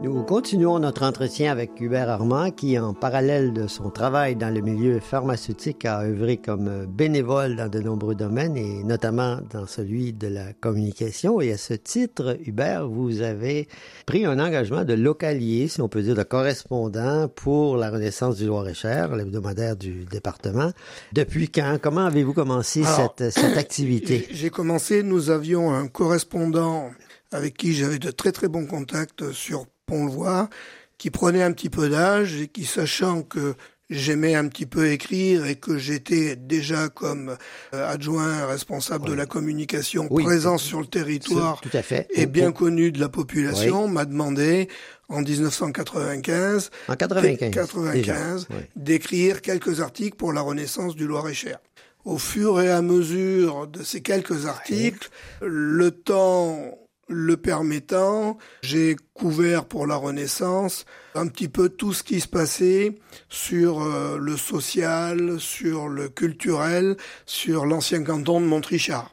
Nous 0.10 0.24
continuons 0.24 0.80
notre 0.80 1.04
entretien 1.04 1.52
avec 1.52 1.80
Hubert 1.80 2.10
Armand 2.10 2.50
qui, 2.50 2.80
en 2.80 2.96
parallèle 2.96 3.54
de 3.54 3.68
son 3.68 3.92
travail 3.92 4.36
dans 4.36 4.52
le 4.52 4.60
milieu 4.60 5.00
pharmaceutique, 5.00 5.86
a 5.86 6.02
œuvré 6.02 6.38
comme 6.38 6.88
bénévole 6.88 7.56
dans 7.56 7.68
de 7.68 7.80
nombreux 7.80 8.16
domaines 8.16 8.58
et 8.58 8.84
notamment 8.84 9.38
dans 9.52 9.68
celui 9.68 10.12
de 10.12 10.28
la 10.28 10.54
communication. 10.54 11.42
Et 11.42 11.52
à 11.52 11.58
ce 11.58 11.76
titre, 11.76 12.40
Hubert, 12.44 12.90
vous 12.90 13.22
avez 13.22 13.68
pris 14.08 14.26
un 14.26 14.40
engagement 14.40 14.84
de 14.84 14.94
localier, 14.94 15.68
si 15.68 15.80
on 15.80 15.90
peut 15.90 16.02
dire, 16.02 16.16
de 16.16 16.24
correspondant 16.24 17.28
pour 17.28 17.78
la 17.78 17.92
Renaissance 17.92 18.38
du 18.38 18.48
Loir-et-Cher, 18.48 19.16
l'hebdomadaire 19.16 19.76
du 19.76 20.06
département. 20.06 20.72
Depuis 21.14 21.50
quand? 21.50 21.78
Comment 21.80 22.06
avez-vous 22.06 22.34
commencé 22.34 22.82
cette, 22.84 23.30
cette 23.30 23.58
activité? 23.58 24.28
J'ai 24.32 24.50
commencé, 24.50 25.04
nous 25.04 25.30
avions 25.30 25.72
un 25.72 25.88
correspondant 25.88 26.90
avec 27.32 27.56
qui 27.58 27.76
j'avais 27.76 28.00
de 28.00 28.10
très 28.10 28.32
très 28.32 28.48
bons 28.48 28.66
contacts 28.66 29.32
sur 29.34 29.68
Pont-le-Voix, 29.90 30.50
qui 30.98 31.10
prenait 31.10 31.44
un 31.44 31.52
petit 31.52 31.70
peu 31.70 31.90
d'âge 31.90 32.40
et 32.40 32.48
qui, 32.48 32.66
sachant 32.66 33.24
que 33.24 33.56
j'aimais 33.90 34.36
un 34.36 34.48
petit 34.48 34.66
peu 34.66 34.92
écrire 34.92 35.46
et 35.46 35.56
que 35.56 35.78
j'étais 35.78 36.36
déjà 36.36 36.90
comme 36.90 37.36
euh, 37.74 37.92
adjoint 37.92 38.46
responsable 38.46 39.08
de 39.08 39.14
la 39.14 39.26
communication 39.26 40.08
présent 40.08 40.60
sur 40.60 40.80
le 40.80 40.86
territoire 40.86 41.60
tout 41.62 41.70
à 41.74 41.82
fait. 41.82 42.08
et 42.14 42.28
bien 42.28 42.52
connu 42.52 42.92
de 42.92 43.00
la 43.00 43.10
population, 43.10 43.88
m'a 43.88 44.06
demandé 44.06 44.68
en 45.08 45.22
1995, 45.22 46.70
en 46.88 46.96
95, 46.96 47.52
95 47.52 48.48
d'écrire 48.76 49.42
quelques 49.42 49.82
articles 49.82 50.16
pour 50.16 50.34
la 50.34 50.42
Renaissance 50.42 50.96
du 50.96 51.08
Loir-et-Cher. 51.08 51.58
Au 52.06 52.20
fur 52.20 52.62
et 52.62 52.70
à 52.70 52.82
mesure 52.84 53.68
de 53.68 53.84
ces 53.84 54.02
quelques 54.02 54.46
articles, 54.46 55.10
le 55.42 55.92
temps 55.92 56.78
le 57.10 57.36
permettant, 57.38 58.38
j'ai 58.62 58.96
couvert 59.14 59.66
pour 59.66 59.88
la 59.88 59.96
Renaissance 59.96 60.86
un 61.16 61.28
petit 61.28 61.50
peu 61.50 61.70
tout 61.70 61.92
ce 61.92 62.04
qui 62.04 62.22
se 62.22 62.28
passait 62.28 63.00
sur 63.28 63.82
euh, 63.82 64.18
le 64.20 64.38
social, 64.38 65.40
sur 65.40 65.90
le 65.90 66.08
culturel, 66.08 66.96
sur 67.26 67.66
l'ancien 67.66 68.04
canton 68.04 68.40
de 68.40 68.46
Montrichard. 68.46 69.12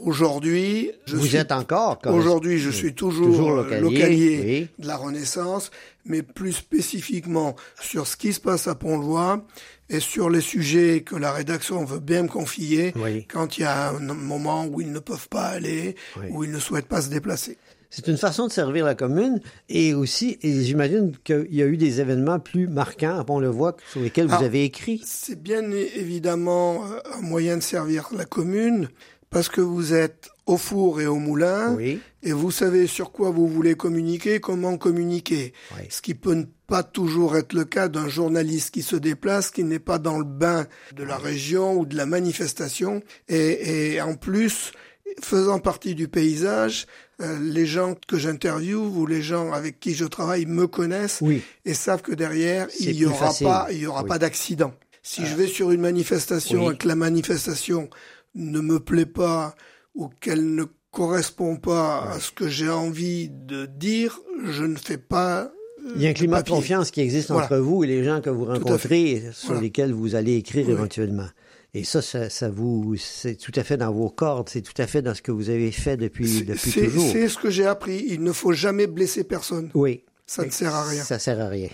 Aujourd'hui, 0.00 0.92
je 1.06 1.16
vous 1.16 1.36
êtes 1.36 1.52
encore. 1.52 1.98
Aujourd'hui, 2.06 2.58
je 2.58 2.70
suis 2.70 2.94
toujours, 2.94 3.50
localier, 3.50 4.68
de 4.78 4.86
la 4.86 4.96
Renaissance, 4.96 5.70
mais 6.04 6.22
plus 6.22 6.52
spécifiquement 6.52 7.56
sur 7.80 8.06
ce 8.06 8.16
qui 8.16 8.32
se 8.32 8.40
passe 8.40 8.68
à 8.68 8.74
Pont-le-Voix 8.74 9.44
et 9.90 10.00
sur 10.00 10.30
les 10.30 10.40
sujets 10.40 11.02
que 11.02 11.16
la 11.16 11.32
rédaction 11.32 11.84
veut 11.84 12.00
bien 12.00 12.22
me 12.22 12.28
confier 12.28 12.94
quand 13.28 13.58
il 13.58 13.62
y 13.62 13.64
a 13.64 13.90
un 13.90 14.14
moment 14.14 14.66
où 14.66 14.80
ils 14.80 14.92
ne 14.92 15.00
peuvent 15.00 15.28
pas 15.28 15.46
aller, 15.46 15.96
où 16.30 16.44
ils 16.44 16.50
ne 16.50 16.58
souhaitent 16.58 16.88
pas 16.88 17.02
se 17.02 17.10
déplacer. 17.10 17.58
C'est 17.90 18.06
une 18.06 18.18
façon 18.18 18.46
de 18.46 18.52
servir 18.52 18.84
la 18.84 18.94
commune 18.94 19.40
et 19.70 19.94
aussi, 19.94 20.38
et 20.42 20.62
j'imagine 20.62 21.12
qu'il 21.24 21.48
y 21.50 21.62
a 21.62 21.66
eu 21.66 21.78
des 21.78 22.02
événements 22.02 22.38
plus 22.38 22.68
marquants 22.68 23.18
à 23.18 23.24
Pont-le-Voix 23.24 23.76
sur 23.90 24.00
lesquels 24.00 24.26
vous 24.26 24.44
avez 24.44 24.64
écrit. 24.64 25.00
C'est 25.06 25.42
bien 25.42 25.62
évidemment 25.70 26.84
euh, 26.84 26.98
un 27.16 27.22
moyen 27.22 27.56
de 27.56 27.62
servir 27.62 28.10
la 28.14 28.26
commune 28.26 28.90
parce 29.30 29.48
que 29.48 29.60
vous 29.60 29.94
êtes 29.94 30.30
au 30.46 30.56
four 30.56 31.00
et 31.00 31.06
au 31.06 31.16
moulin, 31.16 31.76
et 31.78 32.32
vous 32.32 32.50
savez 32.50 32.86
sur 32.86 33.12
quoi 33.12 33.30
vous 33.30 33.46
voulez 33.46 33.74
communiquer, 33.74 34.40
comment 34.40 34.78
communiquer. 34.78 35.52
Ce 35.90 36.00
qui 36.00 36.14
peut 36.14 36.34
ne 36.34 36.44
pas 36.66 36.82
toujours 36.82 37.36
être 37.36 37.52
le 37.52 37.64
cas 37.64 37.88
d'un 37.88 38.08
journaliste 38.08 38.70
qui 38.72 38.82
se 38.82 38.96
déplace, 38.96 39.50
qui 39.50 39.64
n'est 39.64 39.78
pas 39.78 39.98
dans 39.98 40.18
le 40.18 40.24
bain 40.24 40.66
de 40.96 41.02
la 41.02 41.16
région 41.16 41.74
ou 41.74 41.84
de 41.84 41.96
la 41.96 42.06
manifestation, 42.06 43.02
et, 43.28 44.00
en 44.00 44.14
plus, 44.14 44.72
faisant 45.22 45.58
partie 45.58 45.94
du 45.94 46.08
paysage, 46.08 46.86
euh, 47.20 47.38
les 47.40 47.66
gens 47.66 47.96
que 48.06 48.16
j'interviewe 48.16 48.96
ou 48.96 49.04
les 49.04 49.22
gens 49.22 49.52
avec 49.52 49.80
qui 49.80 49.94
je 49.94 50.04
travaille 50.04 50.46
me 50.46 50.68
connaissent 50.68 51.20
et 51.64 51.74
savent 51.74 52.02
que 52.02 52.12
derrière 52.12 52.68
il 52.78 52.92
y 52.92 53.06
aura 53.06 53.32
pas, 53.42 53.66
il 53.72 53.78
y 53.78 53.86
aura 53.86 54.04
pas 54.04 54.18
d'accident. 54.18 54.72
Si 55.02 55.24
je 55.26 55.34
vais 55.34 55.46
sur 55.48 55.72
une 55.72 55.80
manifestation 55.80 56.70
et 56.70 56.76
que 56.76 56.86
la 56.86 56.94
manifestation 56.94 57.88
ne 58.34 58.60
me 58.60 58.80
plaît 58.80 59.06
pas 59.06 59.54
ou 59.94 60.08
qu'elle 60.20 60.54
ne 60.54 60.64
correspond 60.90 61.56
pas 61.56 62.10
à 62.10 62.20
ce 62.20 62.32
que 62.32 62.48
j'ai 62.48 62.70
envie 62.70 63.28
de 63.30 63.66
dire, 63.66 64.20
je 64.44 64.64
ne 64.64 64.76
fais 64.76 64.98
pas. 64.98 65.52
Il 65.96 66.02
y 66.02 66.06
a 66.06 66.10
un 66.10 66.14
climat 66.14 66.42
de 66.42 66.50
confiance 66.50 66.90
qui 66.90 67.00
existe 67.00 67.30
entre 67.30 67.56
vous 67.56 67.84
et 67.84 67.86
les 67.86 68.04
gens 68.04 68.20
que 68.20 68.30
vous 68.30 68.44
rencontrez, 68.44 69.22
sur 69.32 69.60
lesquels 69.60 69.92
vous 69.92 70.14
allez 70.14 70.36
écrire 70.36 70.68
éventuellement. 70.68 71.28
Et 71.74 71.84
ça, 71.84 72.00
ça, 72.02 72.48
vous, 72.48 72.96
c'est 72.96 73.36
tout 73.36 73.52
à 73.54 73.62
fait 73.62 73.76
dans 73.76 73.92
vos 73.92 74.08
cordes, 74.08 74.48
c'est 74.48 74.62
tout 74.62 74.80
à 74.80 74.86
fait 74.86 75.02
dans 75.02 75.14
ce 75.14 75.22
que 75.22 75.30
vous 75.30 75.50
avez 75.50 75.70
fait 75.70 75.96
depuis, 75.96 76.42
depuis 76.42 76.72
toujours. 76.72 77.12
C'est 77.12 77.28
ce 77.28 77.36
que 77.36 77.50
j'ai 77.50 77.66
appris. 77.66 78.04
Il 78.08 78.22
ne 78.22 78.32
faut 78.32 78.52
jamais 78.52 78.86
blesser 78.86 79.22
personne. 79.24 79.70
Oui. 79.74 80.04
Ça 80.26 80.44
ne 80.44 80.50
sert 80.50 80.74
à 80.74 80.84
rien. 80.84 81.02
Ça 81.02 81.18
sert 81.18 81.40
à 81.40 81.48
rien. 81.48 81.68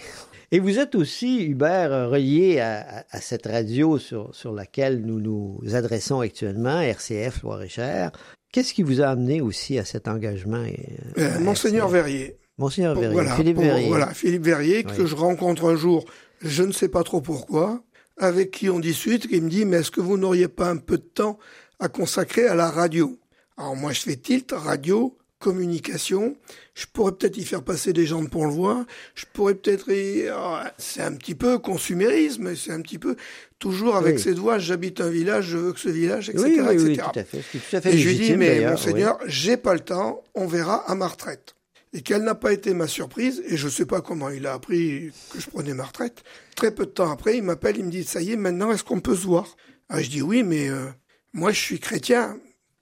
Et 0.55 0.61
vous 0.61 0.79
êtes 0.79 0.95
aussi, 0.95 1.43
Hubert, 1.47 2.11
relié 2.11 2.61
à, 2.61 3.05
cette 3.21 3.47
radio 3.47 3.99
sur, 3.99 4.33
sur, 4.33 4.53
laquelle 4.53 5.01
nous 5.01 5.19
nous 5.19 5.75
adressons 5.75 6.21
actuellement, 6.21 6.79
RCF 6.81 7.43
Loire-et-Cher. 7.43 8.13
Qu'est-ce 8.53 8.73
qui 8.73 8.85
vous 8.85 9.03
a 9.03 9.07
amené 9.07 9.41
aussi 9.41 9.81
à 9.81 9.85
cet 9.85 10.07
engagement 10.07 10.63
euh, 10.63 11.19
euh, 11.19 11.41
Monseigneur 11.41 11.89
Verrier. 11.89 12.37
Monseigneur 12.57 12.95
Verrier, 12.95 13.29
Philippe 13.35 13.59
Verrier. 13.59 13.89
Voilà, 13.89 14.15
Philippe 14.15 14.45
Verrier, 14.45 14.85
que 14.85 15.07
je 15.07 15.17
rencontre 15.17 15.65
un 15.65 15.75
jour, 15.75 16.05
je 16.41 16.63
ne 16.63 16.71
sais 16.71 16.89
pas 16.89 17.03
trop 17.03 17.21
pourquoi, 17.21 17.83
avec 18.17 18.53
qui 18.53 18.71
on 18.71 18.79
discute, 18.79 19.27
qui 19.27 19.41
me 19.41 19.51
dit, 19.51 19.65
mais 19.65 19.79
est-ce 19.79 19.91
que 19.91 20.01
vous 20.01 20.19
n'auriez 20.19 20.47
pas 20.47 20.71
un 20.71 20.77
peu 20.77 20.99
de 20.99 21.03
temps 21.03 21.37
à 21.81 21.89
consacrer 21.89 22.47
à 22.47 22.55
la 22.55 22.71
radio? 22.71 23.19
Alors 23.57 23.75
moi, 23.75 23.91
je 23.91 24.03
fais 24.03 24.15
tilt, 24.15 24.53
radio, 24.53 25.19
communication. 25.45 26.37
Je 26.75 26.87
pourrais 26.91 27.13
peut-être 27.13 27.37
y 27.37 27.45
faire 27.45 27.63
passer 27.63 27.93
des 27.93 28.07
gens 28.07 28.23
de 28.23 28.29
Pont-le-Voix. 28.29 28.87
Je 29.15 29.27
pourrais 29.31 29.55
peut-être 29.55 29.91
y... 29.93 30.27
Ah, 30.29 30.73
c'est 30.79 31.03
un 31.03 31.13
petit 31.13 31.35
peu 31.35 31.59
consumérisme, 31.59 32.57
c'est 32.57 32.73
un 32.73 32.81
petit 32.81 32.99
peu 32.99 33.15
toujours 33.59 33.97
avec 33.97 34.19
cette 34.19 34.39
voix, 34.39 34.59
j'habite 34.59 35.03
un 35.03 35.11
village, 35.11 35.47
je 35.49 35.59
veux 35.59 35.73
que 35.75 35.81
ce 35.81 35.91
village, 35.91 36.31
etc. 36.31 36.45
Oui, 36.47 36.61
oui, 36.61 36.75
etc. 36.75 36.87
oui, 36.87 36.97
tout 36.97 37.19
à 37.19 37.25
fait. 37.25 37.39
Tout 37.39 37.77
à 37.77 37.81
fait 37.83 37.95
Et 37.95 37.99
je 37.99 38.09
lui 38.09 38.19
dis, 38.19 38.37
mais 38.37 38.67
monseigneur, 38.71 39.19
j'ai 39.27 39.59
pas 39.59 39.75
le 39.75 39.81
temps, 39.81 40.23
on 40.35 40.47
verra 40.47 40.91
à 40.91 40.95
ma 40.95 41.09
retraite. 41.09 41.55
Et 41.93 42.01
quelle 42.01 42.23
n'a 42.23 42.35
pas 42.35 42.53
été 42.53 42.73
ma 42.75 42.89
surprise, 42.89 43.43
et 43.47 43.57
je 43.57 43.69
sais 43.69 43.87
pas 43.87 44.01
comment 44.01 44.31
il 44.31 44.47
a 44.47 44.55
appris 44.55 45.13
que 45.31 45.41
je 45.41 45.49
prenais 45.49 45.75
ma 45.75 45.85
retraite. 45.85 46.25
Très 46.57 46.75
peu 46.75 46.87
de 46.87 46.91
temps 46.91 47.11
après, 47.11 47.37
il 47.37 47.43
m'appelle, 47.43 47.77
il 47.77 47.85
me 47.85 47.91
dit, 47.91 48.05
ça 48.05 48.21
y 48.21 48.33
est, 48.33 48.37
maintenant, 48.37 48.73
est-ce 48.73 48.83
qu'on 48.83 49.01
peut 49.01 49.15
se 49.15 49.27
voir? 49.27 49.57
Ah, 49.91 50.03
Je 50.03 50.09
dis, 50.09 50.23
oui, 50.23 50.43
mais 50.43 50.69
euh, 50.69 50.87
moi, 51.33 51.53
je 51.53 51.61
suis 51.61 51.79
chrétien, 51.79 52.39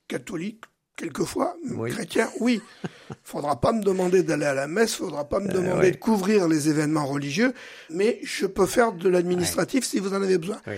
catholique, 0.08 0.64
quelquefois, 0.96 1.56
Oui. 1.70 1.90
chrétien, 1.90 2.28
oui. 2.40 2.60
Faudra 3.24 3.60
pas 3.60 3.72
me 3.72 3.82
demander 3.82 4.22
d'aller 4.22 4.44
à 4.46 4.54
la 4.54 4.66
messe, 4.68 4.94
faudra 4.94 5.28
pas 5.28 5.40
me 5.40 5.48
demander 5.48 5.70
Euh, 5.70 5.80
ouais. 5.80 5.90
de 5.92 5.96
couvrir 5.96 6.48
les 6.48 6.68
événements 6.68 7.06
religieux, 7.06 7.52
mais 7.90 8.18
je 8.22 8.46
peux 8.46 8.66
faire 8.66 8.92
de 8.92 9.08
l'administratif 9.08 9.84
si 9.84 9.98
vous 9.98 10.12
en 10.14 10.22
avez 10.22 10.38
besoin. 10.38 10.60
Oui. 10.66 10.76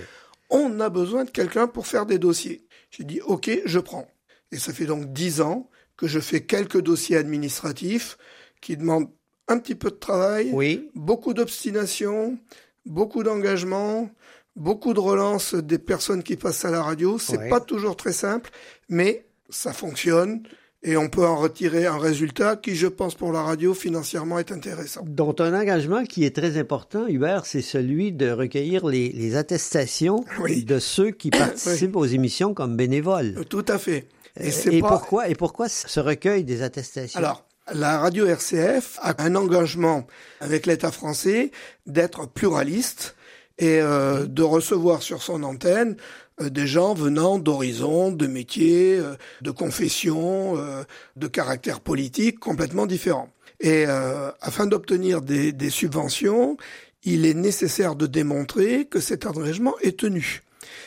On 0.51 0.79
a 0.81 0.89
besoin 0.89 1.25
de 1.25 1.31
quelqu'un 1.31 1.67
pour 1.67 1.87
faire 1.87 2.07
des 2.07 2.19
dossiers. 2.19 2.67
J'ai 2.91 3.05
dit, 3.05 3.21
OK, 3.23 3.51
je 3.65 3.79
prends. 3.79 4.07
Et 4.53 4.59
ça 4.59 4.73
fait 4.73 4.87
donc 4.87 5.13
dix 5.13 5.41
ans 5.41 5.69
que 5.97 6.07
je 6.07 6.21
fais 6.21 6.43
quelques 6.43 6.81
dossiers 6.81 7.17
administratifs 7.17 8.19
qui 8.61 8.77
demandent 8.77 9.09
un 9.49 9.59
petit 9.59 9.75
peu 9.75 9.91
de 9.91 9.97
travail, 9.97 10.51
Oui, 10.53 10.91
beaucoup 10.95 11.35
d'obstination, 11.35 12.39
beaucoup 12.87 13.23
d'engagement, 13.23 14.11
beaucoup 14.57 14.95
de 14.95 15.01
relance 15.01 15.55
des 15.55 15.79
personnes 15.79 16.23
qui 16.23 16.37
passent 16.37 16.65
à 16.65 16.71
la 16.71 16.83
radio. 16.83 17.19
C'est 17.19 17.39
Ouais. 17.39 17.49
pas 17.49 17.61
toujours 17.61 17.97
très 17.97 18.13
simple, 18.13 18.51
mais 18.89 19.24
ça 19.51 19.73
fonctionne 19.73 20.43
et 20.85 20.99
on 20.99 21.09
peut 21.09 21.27
en 21.27 21.37
retirer 21.37 21.87
un 21.87 21.97
résultat 21.97 22.57
qui, 22.57 22.77
je 22.77 22.87
pense, 22.87 23.15
pour 23.15 23.33
la 23.33 23.43
radio, 23.43 23.73
financièrement, 23.73 24.39
est 24.39 24.53
intéressant. 24.53 25.03
dont 25.07 25.35
un 25.39 25.59
engagement 25.59 26.05
qui 26.05 26.25
est 26.25 26.37
très 26.37 26.59
important, 26.59 27.07
Hubert, 27.09 27.47
c'est 27.47 27.63
celui 27.63 28.13
de 28.13 28.31
recueillir 28.31 28.87
les, 28.87 29.11
les 29.11 29.35
attestations 29.35 30.25
Oui. 30.41 30.63
de 30.65 30.79
ceux 30.79 31.11
qui 31.11 31.31
participent 31.31 31.97
aux 31.97 32.05
émissions 32.05 32.53
comme 32.53 32.77
bénévoles. 32.77 33.35
Euh, 33.39 33.45
Tout 33.45 33.65
à 33.69 33.79
fait. 33.79 34.09
Et, 34.39 34.81
pas... 34.81 34.89
pourquoi 34.89 35.29
et 35.29 35.35
pourquoi 35.35 35.69
ce 35.71 36.01
recueil 36.01 36.45
des 36.45 36.61
attestations? 36.63 37.19
Alors, 37.19 37.47
la 37.73 37.99
radio 37.99 38.27
RCF 38.27 38.99
a 39.01 39.23
un 39.23 39.37
engagement 39.37 40.07
avec 40.41 40.67
l'État 40.67 40.91
français 40.91 41.51
d'être 41.87 42.29
pluraliste 42.29 43.17
et 43.59 43.81
euh, 43.81 44.27
de 44.27 44.43
recevoir 44.43 45.03
sur 45.03 45.23
son 45.23 45.45
antenne 45.45 45.93
euh, 45.93 46.01
des 46.41 46.67
gens 46.67 46.95
venant 46.95 47.39
d'horizons, 47.39 48.11
de 48.13 48.27
métiers, 48.27 48.97
euh, 48.99 49.15
de 49.43 49.51
confessions, 49.51 50.57
euh, 50.57 50.83
de 51.17 51.27
caractères 51.29 51.81
politiques 51.81 52.41
complètement 52.41 52.87
différents. 52.87 53.29
Et 53.61 53.85
euh, 53.87 54.31
afin 54.41 54.67
d'obtenir 54.67 55.23
des, 55.23 55.53
des 55.53 55.71
subventions, 55.71 56.57
il 57.05 57.25
est 57.27 57.35
nécessaire 57.35 57.95
de 57.95 58.07
démontrer 58.07 58.87
que 58.87 58.99
cet 59.01 59.27
engagement 59.27 59.75
est 59.83 59.99
tenu. 60.01 60.41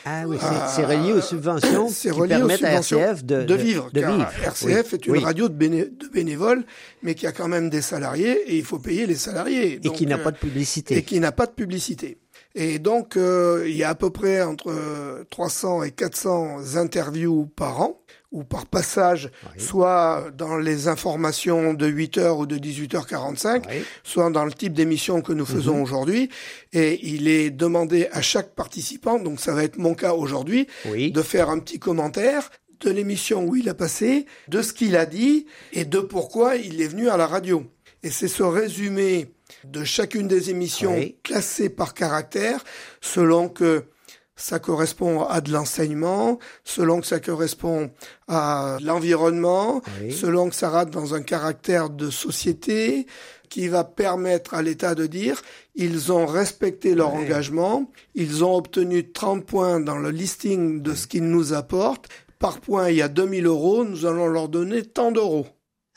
Ah 0.06 0.24
oui, 0.26 0.38
c'est 0.76 0.86
relié 0.86 1.12
aux 1.14 1.22
subventions 1.22 1.88
qui 1.88 2.10
relié 2.10 2.36
aux 2.36 2.48
permettent 2.48 2.64
à 2.64 2.82
subventions 2.82 3.00
RCF 3.00 3.24
de, 3.26 3.44
de 3.44 3.54
vivre. 3.56 3.90
de 3.94 4.00
car 4.02 4.16
vivre. 4.16 4.30
RCF 4.44 4.64
Oui, 4.66 4.74
est 4.94 5.06
une 5.06 5.12
oui. 5.14 5.20
radio 5.20 5.50
de, 5.50 5.54
béné- 5.54 5.86
de 5.98 6.08
bénévoles, 6.08 6.64
mais 7.04 7.14
qui 7.14 7.28
a 7.28 7.32
quand 7.32 7.48
même 7.48 7.70
des 7.70 7.82
salariés 7.82 8.32
et 8.52 8.58
il 8.58 8.64
faut 8.64 8.80
payer 8.80 9.06
les 9.06 9.16
salariés. 9.16 9.74
et 9.74 9.80
Donc, 9.80 9.96
qui 9.96 10.06
n'a 10.08 10.18
euh, 10.18 10.24
pas 10.24 10.32
de 10.32 10.38
publicité. 10.38 10.98
et 10.98 11.04
qui 11.04 11.20
n'a 11.20 11.32
pas 11.32 11.46
de 11.46 11.52
publicité. 11.52 12.18
Et 12.60 12.80
donc, 12.80 13.18
euh, 13.18 13.66
il 13.68 13.76
y 13.78 13.84
a 13.84 13.90
à 13.90 13.96
peu 13.96 14.10
près 14.10 14.42
entre 14.42 14.72
euh, 14.72 15.24
300 15.30 15.84
et 15.84 15.92
400 15.92 16.76
interviews 16.76 17.46
par 17.56 17.82
an, 17.82 18.02
ou 18.32 18.44
par 18.44 18.66
passage, 18.66 19.30
Oui. 19.56 19.64
soit 19.64 20.32
dans 20.36 20.58
les 20.58 20.88
informations 20.88 21.76
de 21.76 21.88
8h 21.88 22.36
ou 22.40 22.46
de 22.48 22.58
18h45, 22.58 23.64
Oui. 23.70 23.76
soit 24.04 24.32
dans 24.32 24.44
le 24.44 24.52
type 24.52 24.74
d'émission 24.74 25.22
que 25.22 25.34
nous 25.34 25.46
faisons 25.46 25.76
Mhm. 25.76 25.82
aujourd'hui. 25.84 26.30
Et 26.74 27.00
il 27.08 27.28
est 27.28 27.52
demandé 27.52 28.08
à 28.12 28.22
chaque 28.24 28.56
participant, 28.56 29.20
donc 29.20 29.40
ça 29.40 29.54
va 29.54 29.64
être 29.64 29.78
mon 29.78 29.94
cas 29.94 30.14
aujourd'hui, 30.14 30.66
Oui. 30.92 31.12
de 31.12 31.22
faire 31.22 31.50
un 31.52 31.60
petit 31.60 31.78
commentaire 31.78 32.50
de 32.80 32.90
l'émission 32.90 33.46
où 33.46 33.56
il 33.56 33.70
a 33.70 33.76
passé, 33.76 34.26
de 34.48 34.64
ce 34.64 34.74
qu'il 34.74 34.96
a 34.96 35.06
dit 35.06 35.46
et 35.74 35.86
de 35.86 36.00
pourquoi 36.00 36.56
il 36.56 36.82
est 36.82 36.88
venu 36.88 37.08
à 37.10 37.18
la 37.18 37.28
radio. 37.28 37.64
Et 38.04 38.10
c'est 38.10 38.28
ce 38.28 38.44
résumé 38.44 39.28
de 39.72 39.84
chacune 39.84 40.28
des 40.28 40.50
émissions 40.50 40.96
Oui. 40.96 41.18
classées 41.24 41.70
par 41.70 41.94
caractère, 41.94 42.64
selon 43.02 43.50
que 43.50 43.86
ça 44.36 44.60
correspond 44.60 45.24
à 45.24 45.42
de 45.42 45.52
l'enseignement, 45.52 46.38
selon 46.64 47.02
que 47.02 47.08
ça 47.08 47.20
correspond 47.20 47.90
à 48.28 48.78
l'environnement, 48.84 49.82
Oui. 50.02 50.12
selon 50.14 50.50
que 50.50 50.56
ça 50.56 50.70
rate 50.70 50.92
dans 50.92 51.16
un 51.16 51.22
caractère 51.24 51.90
de 51.90 52.10
société 52.12 53.08
qui 53.50 53.68
va 53.68 53.84
permettre 53.84 54.54
à 54.54 54.62
l'État 54.62 54.94
de 54.94 55.08
dire 55.08 55.42
ils 55.76 56.12
ont 56.12 56.26
respecté 56.28 56.94
leur 56.96 57.14
Ouais. 57.14 57.22
engagement, 57.22 57.90
ils 58.14 58.44
ont 58.44 58.56
obtenu 58.56 59.12
30 59.12 59.46
points 59.46 59.80
dans 59.80 59.98
le 59.98 60.12
listing 60.12 60.82
de 60.82 60.94
ce 60.94 61.08
qu'ils 61.08 61.28
nous 61.30 61.54
apportent. 61.54 62.08
Par 62.40 62.60
point, 62.60 62.90
il 62.92 62.98
y 62.98 63.02
a 63.02 63.08
2000 63.08 63.48
euros, 63.48 63.84
nous 63.86 64.06
allons 64.06 64.28
leur 64.28 64.50
donner 64.50 64.84
tant 64.84 65.12
d'euros. 65.12 65.48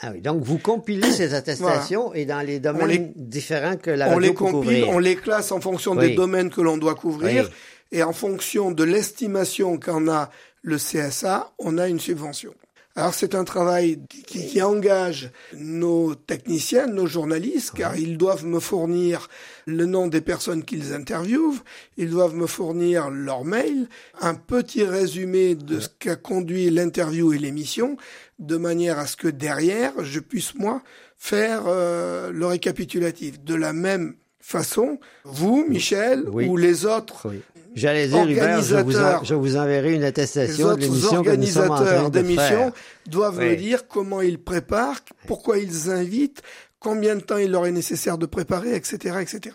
Ah 0.02 0.10
oui, 0.14 0.20
donc 0.22 0.42
vous 0.42 0.58
compilez 0.58 1.10
ces 1.12 1.34
attestations 1.34 2.14
et 2.14 2.24
dans 2.24 2.40
les 2.40 2.58
domaines 2.58 2.86
les- 2.88 3.12
différents 3.16 3.76
que 3.76 3.90
la 3.90 4.06
on 4.06 4.14
radio 4.14 4.20
les 4.20 4.28
peut 4.30 4.34
compile, 4.34 4.54
couvrir. 4.80 4.88
on 4.88 4.98
les 4.98 5.16
classe 5.16 5.52
en 5.52 5.60
fonction 5.60 5.92
Oui. 5.92 6.08
des 6.10 6.14
domaines 6.14 6.48
que 6.50 6.62
l'on 6.62 6.78
doit 6.78 6.94
couvrir 6.94 7.44
Oui. 7.44 7.50
et 7.98 8.02
en 8.02 8.12
fonction 8.14 8.70
de 8.70 8.82
l'estimation 8.84 9.78
qu'en 9.78 10.08
a 10.08 10.30
le 10.62 10.76
CSA, 10.78 11.52
on 11.58 11.76
a 11.78 11.88
une 11.88 12.00
subvention. 12.00 12.54
Alors 12.96 13.14
c'est 13.14 13.34
un 13.36 13.44
travail 13.44 14.00
qui, 14.08 14.22
qui 14.46 14.60
engage 14.62 15.30
nos 15.54 16.14
techniciens, 16.16 16.86
nos 16.88 17.06
journalistes, 17.06 17.72
car 17.76 17.96
ils 17.96 18.18
doivent 18.18 18.44
me 18.44 18.58
fournir 18.58 19.28
le 19.64 19.86
nom 19.86 20.08
des 20.08 20.20
personnes 20.20 20.64
qu'ils 20.64 20.92
interviewent, 20.92 21.60
ils 21.96 22.10
doivent 22.10 22.34
me 22.34 22.48
fournir 22.48 23.08
leur 23.08 23.44
mail, 23.44 23.86
un 24.20 24.34
petit 24.34 24.82
résumé 24.84 25.54
de 25.54 25.78
ce 25.78 25.88
qu'a 26.00 26.16
conduit 26.16 26.68
l'interview 26.68 27.32
et 27.32 27.38
l'émission, 27.38 27.96
de 28.40 28.57
manière 28.57 28.98
à 28.98 29.07
ce 29.07 29.16
que 29.16 29.29
derrière, 29.29 29.92
je 30.03 30.18
puisse 30.18 30.55
moi 30.57 30.83
faire 31.16 31.62
euh, 31.66 32.33
le 32.33 32.46
récapitulatif. 32.46 33.40
De 33.44 33.55
la 33.55 33.72
même 33.72 34.14
façon, 34.40 34.98
vous, 35.24 35.64
Michel, 35.68 36.24
Oui. 36.33 36.46
ou 36.48 36.57
les 36.57 36.87
autres 36.87 37.29
Oui. 37.29 37.40
J'allais 37.76 38.09
dire, 38.09 38.26
Hubert, 38.29 38.61
je 38.62 38.74
vous, 38.74 38.74
en- 38.74 38.79
Organisateurs. 38.79 39.24
je 39.24 39.35
vous 39.37 39.57
enverrai 39.57 39.94
une 39.94 40.03
attestation 40.03 40.66
de 40.68 40.72
autres 40.72 40.81
l'émission 40.81 41.22
que 41.22 41.31
nous 41.31 41.46
sommes 41.46 41.62
en 41.70 41.74
train 41.76 41.85
organisateurs 41.85 42.11
de 42.11 42.18
d'émissions 42.18 42.72
faire. 42.72 42.72
doivent 43.07 43.38
Oui. 43.38 43.50
me 43.50 43.57
dire 43.57 43.87
comment 43.87 44.20
ils 44.22 44.42
préparent, 44.42 45.00
pourquoi 45.29 45.59
ils 45.59 45.88
invitent, 45.90 46.42
combien 46.81 47.14
de 47.14 47.20
temps 47.20 47.37
il 47.37 47.53
leur 47.53 47.66
est 47.66 47.72
nécessaire 47.72 48.18
de 48.18 48.26
préparer, 48.26 48.74
etc., 48.74 49.18
etc. 49.20 49.55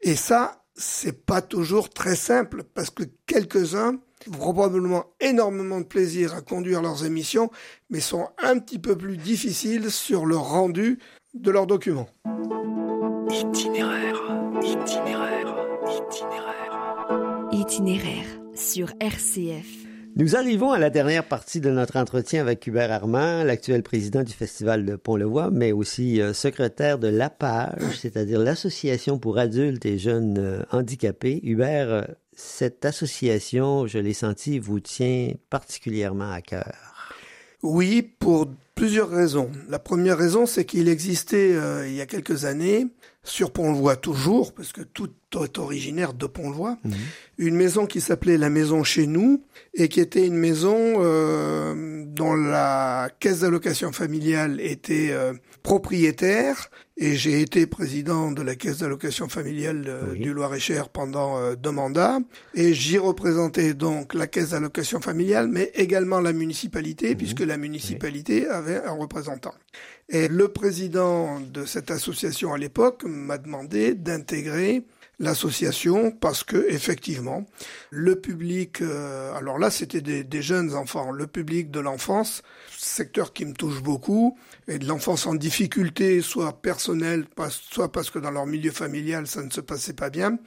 Et 0.00 0.16
ça, 0.16 0.64
c'est 0.74 1.24
pas 1.24 1.42
toujours 1.42 1.90
très 1.90 2.16
simple 2.16 2.64
parce 2.74 2.90
que 2.90 3.04
quelques-uns 3.26 3.98
probablement 4.30 5.04
énormément 5.20 5.80
de 5.80 5.86
plaisir 5.86 6.34
à 6.34 6.40
conduire 6.40 6.82
leurs 6.82 7.04
émissions, 7.04 7.50
mais 7.90 8.00
sont 8.00 8.28
un 8.38 8.58
petit 8.58 8.78
peu 8.78 8.96
plus 8.96 9.16
difficiles 9.16 9.90
sur 9.90 10.26
le 10.26 10.36
rendu 10.36 10.98
de 11.34 11.50
leurs 11.50 11.66
documents. 11.66 12.08
Itinéraire, 13.30 14.20
itinéraire, 14.62 15.54
itinéraire. 15.86 17.48
Itinéraire 17.52 18.40
sur 18.54 18.92
RCF. 19.00 19.84
Nous 20.16 20.36
arrivons 20.36 20.70
à 20.70 20.78
la 20.78 20.90
dernière 20.90 21.26
partie 21.26 21.60
de 21.60 21.70
notre 21.70 21.96
entretien 21.96 22.40
avec 22.40 22.64
Hubert 22.68 22.92
Armand, 22.92 23.42
l'actuel 23.42 23.82
président 23.82 24.22
du 24.22 24.32
Festival 24.32 24.84
de 24.84 24.94
Pont-le-Voix, 24.94 25.50
mais 25.50 25.72
aussi 25.72 26.20
euh, 26.20 26.32
secrétaire 26.32 27.00
de 27.00 27.08
l'APAGE, 27.08 27.96
c'est-à-dire 27.98 28.38
l'Association 28.38 29.18
pour 29.18 29.38
adultes 29.38 29.84
et 29.86 29.98
jeunes 29.98 30.38
euh, 30.38 30.62
handicapés. 30.70 31.40
Hubert, 31.42 31.90
euh, 31.90 32.02
cette 32.36 32.84
association, 32.84 33.86
je 33.86 33.98
l'ai 33.98 34.14
senti, 34.14 34.58
vous 34.58 34.80
tient 34.80 35.32
particulièrement 35.50 36.30
à 36.30 36.40
cœur. 36.40 36.74
Oui, 37.62 38.02
pour 38.02 38.48
plusieurs 38.74 39.08
raisons. 39.08 39.50
La 39.68 39.78
première 39.78 40.18
raison, 40.18 40.46
c'est 40.46 40.64
qu'il 40.64 40.88
existait 40.88 41.54
euh, 41.54 41.88
il 41.88 41.94
y 41.94 42.00
a 42.00 42.06
quelques 42.06 42.44
années, 42.44 42.86
sur 43.22 43.50
Pont-le-Voix 43.50 43.96
toujours, 43.96 44.52
parce 44.52 44.72
que 44.72 44.82
tout 44.82 45.10
est 45.42 45.58
originaire 45.58 46.12
de 46.12 46.26
Pont-le-Voix, 46.26 46.78
une 47.38 47.56
maison 47.56 47.86
qui 47.86 48.00
s'appelait 48.00 48.36
la 48.36 48.50
Maison 48.50 48.84
Chez 48.84 49.06
Nous, 49.06 49.42
et 49.72 49.88
qui 49.88 50.00
était 50.00 50.26
une 50.26 50.36
maison 50.36 50.76
euh, 50.76 52.04
dont 52.06 52.34
la 52.34 53.08
caisse 53.18 53.40
d'allocation 53.40 53.92
familiale 53.92 54.60
était 54.60 55.08
euh, 55.10 55.32
propriétaire, 55.64 56.70
et 56.98 57.16
j'ai 57.16 57.40
été 57.40 57.66
président 57.66 58.30
de 58.30 58.42
la 58.42 58.54
caisse 58.54 58.78
d'allocation 58.78 59.28
familiale 59.28 59.84
euh, 59.88 60.02
Oui. 60.12 60.20
du 60.20 60.32
Loir-et-Cher 60.34 60.90
pendant 60.90 61.38
euh, 61.38 61.56
deux 61.56 61.70
mandats, 61.70 62.18
et 62.54 62.74
j'y 62.74 62.98
représentais 62.98 63.72
donc 63.72 64.12
la 64.12 64.26
caisse 64.26 64.50
d'allocation 64.50 65.00
familiale, 65.00 65.48
mais 65.48 65.72
également 65.74 66.20
la 66.20 66.34
municipalité, 66.34 67.16
puisque 67.16 67.40
la 67.40 67.56
municipalité 67.56 68.46
avait 68.46 68.84
un 68.84 68.92
représentant. 68.92 69.54
Et 70.10 70.28
le 70.28 70.48
président 70.48 71.40
de 71.40 71.64
cette 71.64 71.90
association 71.90 72.52
à 72.52 72.58
l'époque 72.58 73.02
m'a 73.06 73.38
demandé 73.38 73.94
d'intégrer 73.94 74.84
l'association 75.18 76.10
parce 76.10 76.44
que 76.44 76.66
effectivement 76.68 77.46
le 77.90 78.16
public 78.16 78.80
euh, 78.82 79.34
alors 79.34 79.58
là 79.58 79.70
c'était 79.70 80.00
des, 80.00 80.24
des, 80.24 80.42
jeunes 80.42 80.74
enfants. 80.74 81.10
Le 81.10 81.26
public 81.26 81.70
de 81.70 81.80
l'enfance 81.80 82.42
secteur 82.76 83.32
qui 83.32 83.44
me 83.44 83.54
touche 83.54 83.82
beaucoup 83.82 84.36
et 84.68 84.78
de 84.78 84.86
l'enfance 84.86 85.26
en 85.26 85.34
difficulté 85.34 86.20
soit 86.20 86.60
personnelle 86.60 87.26
soit 87.48 87.92
parce 87.92 88.10
que 88.10 88.18
dans 88.18 88.30
leur 88.30 88.46
milieu 88.46 88.72
familial 88.72 89.26
ça 89.26 89.42
ne 89.42 89.50
se 89.50 89.60
passait 89.60 89.94
pas 89.94 90.10
bien 90.10 90.38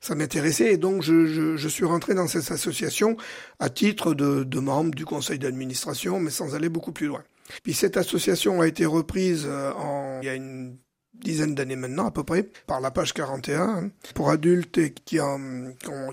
ça 0.00 0.14
m'intéressait. 0.14 0.74
Et 0.74 0.76
donc 0.76 1.02
je, 1.02 1.26
je, 1.26 1.56
je, 1.56 1.68
suis 1.68 1.84
rentré 1.84 2.14
dans 2.14 2.28
cette 2.28 2.50
association 2.50 3.16
à 3.58 3.70
titre 3.70 4.14
de, 4.14 4.44
de 4.44 4.60
membre 4.60 4.94
du 4.94 5.04
conseil 5.04 5.38
d'administration 5.38 6.20
mais 6.20 6.30
sans 6.30 6.54
aller 6.54 6.68
beaucoup 6.68 6.92
plus 6.92 7.06
loin. 7.06 7.24
Puis 7.62 7.74
cette 7.74 7.96
association 7.96 8.60
a 8.60 8.66
été 8.66 8.86
reprise 8.86 9.44
euh, 9.46 9.72
en, 9.72 10.20
il 10.22 10.26
y 10.26 10.28
a 10.28 10.34
une 10.34 10.76
dizaine 11.22 11.54
d'années 11.54 11.76
maintenant 11.76 12.06
à 12.06 12.10
peu 12.10 12.24
près 12.24 12.48
par 12.66 12.80
la 12.80 12.90
page 12.90 13.12
41 13.12 13.60
hein, 13.60 13.90
pour 14.14 14.30
adultes 14.30 14.78
et 14.78 14.92
qui, 14.92 15.20
en, 15.20 15.38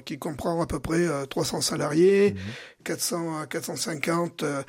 qui 0.06 0.18
comprend 0.18 0.62
à 0.62 0.68
peu 0.68 0.80
près 0.80 1.08
300 1.30 1.58
euh, 1.58 1.62
salariés, 1.62 2.36
400 2.84 3.40
à 3.42 3.46
450 3.48 4.44
euh, 4.44 4.64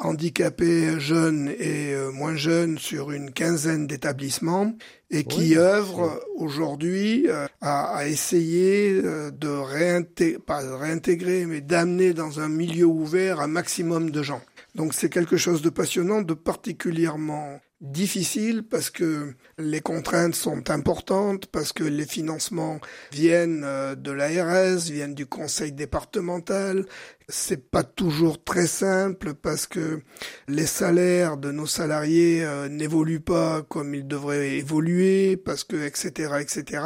handicapés 0.00 0.98
jeunes 1.00 1.48
et 1.58 1.94
moins 2.12 2.36
jeunes 2.36 2.78
sur 2.78 3.10
une 3.10 3.30
quinzaine 3.32 3.86
d'établissements 3.86 4.72
et 5.10 5.24
qui 5.24 5.56
œuvre 5.56 6.22
aujourd'hui 6.36 7.28
à, 7.60 7.96
à, 7.96 8.06
essayer 8.06 9.00
de 9.00 9.48
réintégrer, 9.48 10.38
pas 10.38 10.62
de 10.62 10.70
réintégrer, 10.70 11.46
mais 11.46 11.60
d'amener 11.60 12.12
dans 12.12 12.40
un 12.40 12.48
milieu 12.48 12.86
ouvert 12.86 13.40
un 13.40 13.46
maximum 13.46 14.10
de 14.10 14.22
gens. 14.22 14.42
Donc 14.74 14.94
c'est 14.94 15.08
quelque 15.08 15.36
chose 15.36 15.62
de 15.62 15.70
passionnant, 15.70 16.22
de 16.22 16.34
particulièrement 16.34 17.60
difficile 17.80 18.64
parce 18.64 18.90
que 18.90 19.34
les 19.56 19.80
contraintes 19.80 20.34
sont 20.34 20.70
importantes, 20.70 21.46
parce 21.46 21.72
que 21.72 21.84
les 21.84 22.06
financements 22.06 22.80
viennent 23.12 23.62
euh, 23.64 23.94
de 23.94 24.10
l'ARS, 24.10 24.90
viennent 24.90 25.14
du 25.14 25.26
conseil 25.26 25.72
départemental. 25.72 26.86
C'est 27.28 27.70
pas 27.70 27.84
toujours 27.84 28.42
très 28.42 28.66
simple 28.66 29.34
parce 29.34 29.66
que 29.66 30.00
les 30.48 30.66
salaires 30.66 31.36
de 31.36 31.52
nos 31.52 31.66
salariés 31.66 32.42
euh, 32.42 32.68
n'évoluent 32.68 33.20
pas 33.20 33.62
comme 33.62 33.94
ils 33.94 34.06
devraient 34.06 34.56
évoluer, 34.56 35.36
parce 35.36 35.62
que 35.62 35.76
etc 35.76 36.32
etc. 36.40 36.82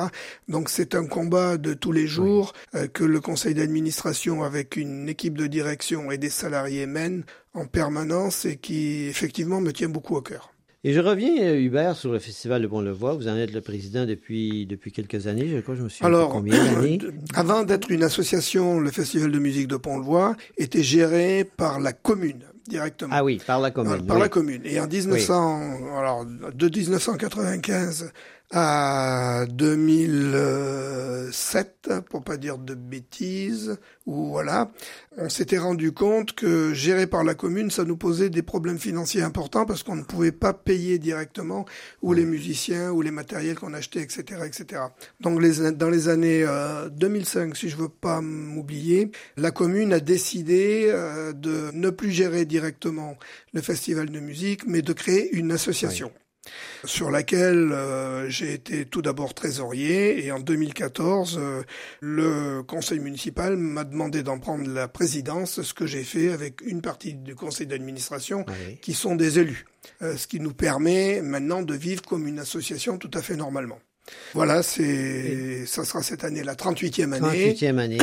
Donc 0.49 0.69
c'est 0.69 0.95
un 0.95 1.07
combat 1.07 1.57
de 1.57 1.73
tous 1.73 1.93
les 1.93 2.07
jours 2.07 2.53
euh, 2.75 2.87
que 2.87 3.05
le 3.05 3.21
conseil 3.21 3.55
d'administration 3.55 4.43
avec 4.43 4.77
une 4.77 5.09
équipe 5.09 5.39
de 5.39 5.47
direction 5.47 6.11
et 6.11 6.19
des 6.19 6.31
salariés 6.31 6.87
mène 6.87 7.25
en 7.55 7.67
permanence 7.67 8.45
et 8.45 8.57
qui 8.57 9.05
effectivement 9.05 9.61
me 9.61 9.73
tient 9.73 9.89
beaucoup 9.89 10.17
à 10.19 10.23
cœur. 10.23 10.53
Et 10.85 10.93
je 10.93 10.99
reviens, 10.99 11.41
euh, 11.41 11.61
Hubert, 11.61 11.97
sur 11.97 12.11
le 12.11 12.19
Festival 12.19 12.61
de 12.61 12.67
Pont-le-Voix. 12.67 13.15
Vous 13.15 13.29
en 13.29 13.37
êtes 13.37 13.53
le 13.53 13.61
président 13.61 14.05
depuis, 14.05 14.67
depuis 14.67 14.91
quelques 14.91 15.29
années, 15.29 15.47
je 15.47 15.59
crois, 15.61 15.77
je 15.77 15.83
me 15.83 15.89
suis 15.89 16.05
Alors, 16.05 16.31
combien 16.31 16.57
d'années 16.57 16.99
avant 17.35 17.63
d'être 17.63 17.93
une 17.93 18.03
association, 18.03 18.81
le 18.81 18.91
Festival 18.91 19.31
de 19.31 19.39
musique 19.39 19.69
de 19.69 19.77
Pont-le-Voix 19.77 20.35
était 20.59 20.83
géré 20.83 21.49
par 21.57 21.79
la 21.79 21.93
commune 21.93 22.43
directement. 22.67 23.15
Ah 23.15 23.25
oui, 23.25 23.41
par 23.47 23.61
la 23.61 23.71
commune. 23.71 23.99
Par, 23.99 24.07
par 24.07 24.17
oui. 24.17 24.23
la 24.23 24.29
commune. 24.29 24.63
Et 24.65 24.81
en 24.81 24.87
1900, 24.87 25.61
oui. 25.61 25.89
alors, 25.97 26.25
de 26.25 26.69
1995 26.69 28.13
à 28.53 29.47
2007, 29.49 31.91
pour 32.11 32.23
pas 32.23 32.37
dire 32.37 32.59
de 32.59 32.75
bêtises, 32.75 33.79
ou 34.05 34.27
voilà, 34.27 34.71
on 35.17 35.31
s'était 35.31 35.59
rendu 35.59 35.93
compte 35.93 36.35
que 36.35 36.75
gérer 36.75 37.07
par 37.07 37.23
la 37.25 37.35
commune, 37.35 37.71
ça 37.71 37.85
nous 37.85 37.97
posait 37.97 38.29
des 38.29 38.43
problèmes 38.43 38.79
financiers 38.79 39.23
importants 39.23 39.65
parce 39.65 39.83
qu'on 39.83 39.97
ne 39.97 40.03
pouvait 40.03 40.33
pas 40.33 40.53
payer 40.53 40.99
directement 40.99 41.65
ou 42.03 42.13
les 42.13 42.27
musiciens 42.27 42.91
ou 42.91 43.01
les 43.01 43.11
matériels 43.11 43.59
qu'on 43.59 43.73
achetait, 43.73 44.03
etc., 44.03 44.43
etc. 44.45 44.83
Donc 45.21 45.41
les, 45.41 45.73
dans 45.73 45.89
les 45.89 46.09
années 46.09 46.45
euh, 46.47 46.91
2005, 46.91 47.57
si 47.57 47.71
je 47.71 47.77
veux 47.77 47.89
pas 47.89 48.21
m'oublier, 48.21 49.11
la 49.39 49.51
commune 49.51 49.95
a 49.95 50.01
décidé 50.01 50.89
euh, 50.89 51.33
de 51.33 51.71
ne 51.73 51.89
plus 51.89 52.11
gérer 52.11 52.45
directement 52.45 52.62
le 53.53 53.61
festival 53.61 54.11
de 54.11 54.21
musique, 54.21 54.67
mais 54.67 54.83
de 54.83 54.93
créer 54.93 55.35
une 55.35 55.53
association. 55.53 56.11
Oui 56.15 56.23
sur 56.85 57.11
laquelle 57.11 57.71
euh, 57.73 58.29
j'ai 58.29 58.53
été 58.53 58.85
tout 58.85 59.03
d'abord 59.03 59.35
trésorier 59.35 60.25
et 60.25 60.33
en 60.33 60.41
2014 60.41 61.39
euh, 61.41 61.63
le 62.01 62.63
conseil 62.63 62.99
municipal 62.99 63.57
m'a 63.57 63.85
demandé 63.85 64.23
d'en 64.23 64.39
prendre 64.39 64.69
la 64.69 64.89
présidence, 64.89 65.63
ce 65.63 65.75
que 65.75 65.87
j'ai 65.87 66.03
fait 66.03 66.33
avec 66.33 66.61
une 66.63 66.83
partie 66.83 67.15
du 67.15 67.37
conseil 67.37 67.67
d'administration 67.67 68.45
oui. 68.49 68.79
qui 68.83 68.95
sont 68.95 69.15
des 69.15 69.39
élus, 69.39 69.67
euh, 70.03 70.17
ce 70.17 70.27
qui 70.27 70.41
nous 70.41 70.53
permet 70.53 71.23
maintenant 71.23 71.63
de 71.63 71.75
vivre 71.75 72.03
comme 72.03 72.27
une 72.27 72.41
association 72.41 72.99
tout 72.99 73.11
à 73.15 73.23
fait 73.23 73.37
normalement. 73.37 73.79
Voilà, 74.35 74.65
c'est 74.65 75.65
ça 75.67 75.85
sera 75.85 76.03
cette 76.03 76.25
année 76.25 76.43
la 76.43 76.57
38e 76.57 77.13
année. 77.13 77.55
38e 77.55 77.79
année. 77.79 77.99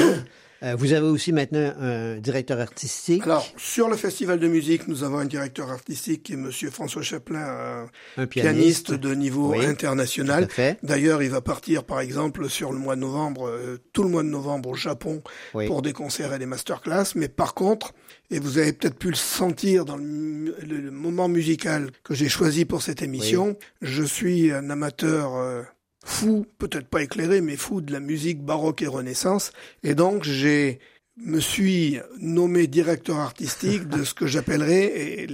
Euh, 0.61 0.75
vous 0.75 0.93
avez 0.93 1.07
aussi 1.07 1.31
maintenant 1.31 1.73
un 1.79 2.17
directeur 2.17 2.59
artistique. 2.59 3.23
Alors, 3.23 3.47
sur 3.57 3.87
le 3.87 3.95
festival 3.95 4.39
de 4.39 4.47
musique, 4.47 4.87
nous 4.87 5.03
avons 5.03 5.19
un 5.19 5.25
directeur 5.25 5.69
artistique 5.69 6.23
qui 6.23 6.33
est 6.33 6.37
Monsieur 6.37 6.69
François 6.69 7.01
Chaplin, 7.01 7.39
un, 7.39 8.21
un 8.21 8.27
pianiste. 8.27 8.87
pianiste. 8.87 8.93
de 8.93 9.13
niveau 9.15 9.51
oui, 9.51 9.65
international. 9.65 10.47
D'ailleurs, 10.83 11.23
il 11.23 11.29
va 11.29 11.41
partir, 11.41 11.83
par 11.83 12.01
exemple, 12.01 12.49
sur 12.49 12.71
le 12.73 12.77
mois 12.77 12.95
de 12.95 13.01
novembre, 13.01 13.47
euh, 13.47 13.77
tout 13.93 14.03
le 14.03 14.09
mois 14.09 14.23
de 14.23 14.27
novembre 14.29 14.69
au 14.69 14.75
Japon 14.75 15.21
oui. 15.53 15.67
pour 15.67 15.81
des 15.81 15.93
concerts 15.93 16.33
et 16.33 16.39
des 16.39 16.45
masterclass. 16.45 17.13
Mais 17.15 17.29
par 17.29 17.53
contre, 17.53 17.93
et 18.29 18.39
vous 18.39 18.57
avez 18.57 18.73
peut-être 18.73 18.97
pu 18.97 19.09
le 19.09 19.15
sentir 19.15 19.85
dans 19.85 19.97
le, 19.97 20.55
le, 20.67 20.77
le 20.77 20.91
moment 20.91 21.29
musical 21.29 21.91
que 22.03 22.13
j'ai 22.13 22.29
choisi 22.29 22.65
pour 22.65 22.81
cette 22.81 23.01
émission, 23.01 23.49
oui. 23.49 23.65
je 23.81 24.03
suis 24.03 24.51
un 24.51 24.69
amateur. 24.69 25.35
Euh, 25.35 25.63
fou, 26.03 26.45
peut-être 26.57 26.87
pas 26.87 27.03
éclairé, 27.03 27.41
mais 27.41 27.55
fou 27.55 27.81
de 27.81 27.91
la 27.91 27.99
musique 27.99 28.41
baroque 28.41 28.81
et 28.81 28.87
renaissance. 28.87 29.51
Et 29.83 29.95
donc, 29.95 30.23
j'ai 30.23 30.79
me 31.21 31.39
suis 31.39 31.99
nommé 32.19 32.67
directeur 32.67 33.17
artistique 33.17 33.87
de 33.87 34.03
ce 34.03 34.13
que 34.13 34.25
j'appellerais, 34.25 35.25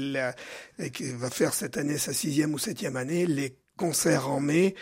et, 0.79 0.91
qui 0.91 1.11
va 1.11 1.29
faire 1.29 1.53
cette 1.53 1.77
année 1.77 1.97
sa 1.97 2.13
sixième 2.13 2.53
ou 2.53 2.57
septième 2.57 2.95
année, 2.95 3.25
les 3.25 3.55
concerts 3.77 4.29
en 4.29 4.39
mai 4.39 4.73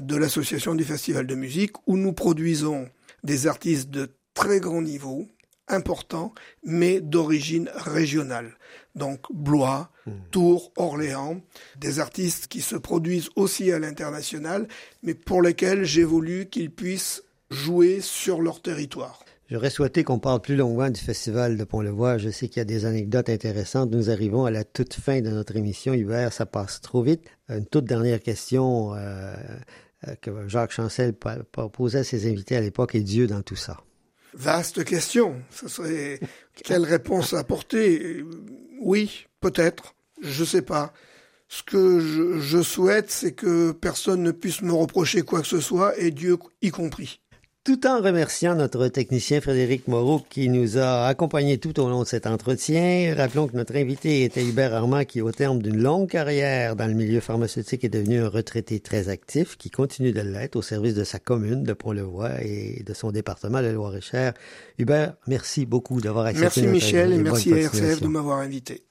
de 0.00 0.16
l'association 0.16 0.74
du 0.74 0.84
festival 0.84 1.26
de 1.26 1.34
musique, 1.34 1.72
où 1.86 1.96
nous 1.96 2.12
produisons 2.12 2.88
des 3.24 3.46
artistes 3.46 3.90
de 3.90 4.14
très 4.34 4.60
grand 4.60 4.82
niveau, 4.82 5.26
importants, 5.72 6.32
mais 6.64 7.00
d'origine 7.00 7.70
régionale. 7.74 8.56
Donc 8.94 9.20
Blois, 9.32 9.90
Tours, 10.30 10.72
Orléans, 10.76 11.40
des 11.76 12.00
artistes 12.00 12.48
qui 12.48 12.60
se 12.60 12.76
produisent 12.76 13.30
aussi 13.36 13.72
à 13.72 13.78
l'international, 13.78 14.68
mais 15.02 15.14
pour 15.14 15.42
lesquels 15.42 15.84
j'ai 15.84 16.04
voulu 16.04 16.46
qu'ils 16.46 16.70
puissent 16.70 17.22
jouer 17.50 18.00
sur 18.00 18.40
leur 18.40 18.60
territoire. 18.60 19.24
J'aurais 19.50 19.70
souhaité 19.70 20.02
qu'on 20.02 20.18
parle 20.18 20.40
plus 20.40 20.56
longuement 20.56 20.88
du 20.88 21.00
festival 21.00 21.58
de 21.58 21.64
Pont-le-Voix. 21.64 22.16
Je 22.16 22.30
sais 22.30 22.48
qu'il 22.48 22.56
y 22.56 22.62
a 22.62 22.64
des 22.64 22.86
anecdotes 22.86 23.28
intéressantes. 23.28 23.90
Nous 23.90 24.08
arrivons 24.08 24.46
à 24.46 24.50
la 24.50 24.64
toute 24.64 24.94
fin 24.94 25.20
de 25.20 25.28
notre 25.28 25.56
émission. 25.56 25.92
Hubert, 25.92 26.32
ça 26.32 26.46
passe 26.46 26.80
trop 26.80 27.02
vite. 27.02 27.22
Une 27.50 27.66
toute 27.66 27.84
dernière 27.84 28.20
question 28.20 28.94
euh, 28.94 29.34
que 30.22 30.48
Jacques 30.48 30.72
Chancel 30.72 31.12
posait 31.72 31.98
à 31.98 32.04
ses 32.04 32.30
invités 32.30 32.56
à 32.56 32.62
l'époque. 32.62 32.94
Et 32.94 33.02
Dieu 33.02 33.26
dans 33.26 33.42
tout 33.42 33.56
ça? 33.56 33.76
Vaste 34.34 34.84
question. 34.84 35.42
Ce 35.50 35.68
serait 35.68 36.20
quelle 36.54 36.84
réponse 36.84 37.34
apporter? 37.34 38.24
Oui, 38.80 39.26
peut-être. 39.40 39.94
Je 40.20 40.44
sais 40.44 40.62
pas. 40.62 40.92
Ce 41.48 41.62
que 41.62 42.38
je 42.40 42.62
souhaite, 42.62 43.10
c'est 43.10 43.32
que 43.32 43.72
personne 43.72 44.22
ne 44.22 44.30
puisse 44.30 44.62
me 44.62 44.72
reprocher 44.72 45.22
quoi 45.22 45.42
que 45.42 45.48
ce 45.48 45.60
soit, 45.60 45.98
et 45.98 46.10
Dieu 46.10 46.38
y 46.62 46.70
compris. 46.70 47.21
Tout 47.64 47.86
en 47.86 48.00
remerciant 48.00 48.56
notre 48.56 48.88
technicien 48.88 49.40
Frédéric 49.40 49.86
Moreau 49.86 50.20
qui 50.28 50.48
nous 50.48 50.78
a 50.78 51.06
accompagnés 51.06 51.58
tout 51.58 51.78
au 51.78 51.88
long 51.88 52.02
de 52.02 52.08
cet 52.08 52.26
entretien, 52.26 53.14
rappelons 53.16 53.46
que 53.46 53.56
notre 53.56 53.76
invité 53.76 54.24
était 54.24 54.44
Hubert 54.44 54.74
Armand 54.74 55.04
qui, 55.04 55.20
au 55.20 55.30
terme 55.30 55.62
d'une 55.62 55.80
longue 55.80 56.10
carrière 56.10 56.74
dans 56.74 56.88
le 56.88 56.94
milieu 56.94 57.20
pharmaceutique, 57.20 57.84
est 57.84 57.88
devenu 57.88 58.18
un 58.18 58.28
retraité 58.28 58.80
très 58.80 59.08
actif 59.08 59.56
qui 59.56 59.70
continue 59.70 60.10
de 60.10 60.22
l'être 60.22 60.56
au 60.56 60.62
service 60.62 60.94
de 60.94 61.04
sa 61.04 61.20
commune 61.20 61.62
de 61.62 61.72
Pont-le-Voix 61.72 62.42
et 62.42 62.82
de 62.84 62.94
son 62.94 63.12
département, 63.12 63.62
de 63.62 63.68
Loire-et-Cher. 63.68 64.34
Hubert, 64.78 65.14
merci 65.28 65.64
beaucoup 65.64 66.00
d'avoir 66.00 66.26
accepté 66.26 66.62
Merci 66.62 66.66
Michel 66.66 67.12
et 67.12 67.18
merci 67.18 67.52
à 67.52 67.58
RCF 67.58 68.00
de 68.00 68.08
m'avoir 68.08 68.38
invité. 68.38 68.82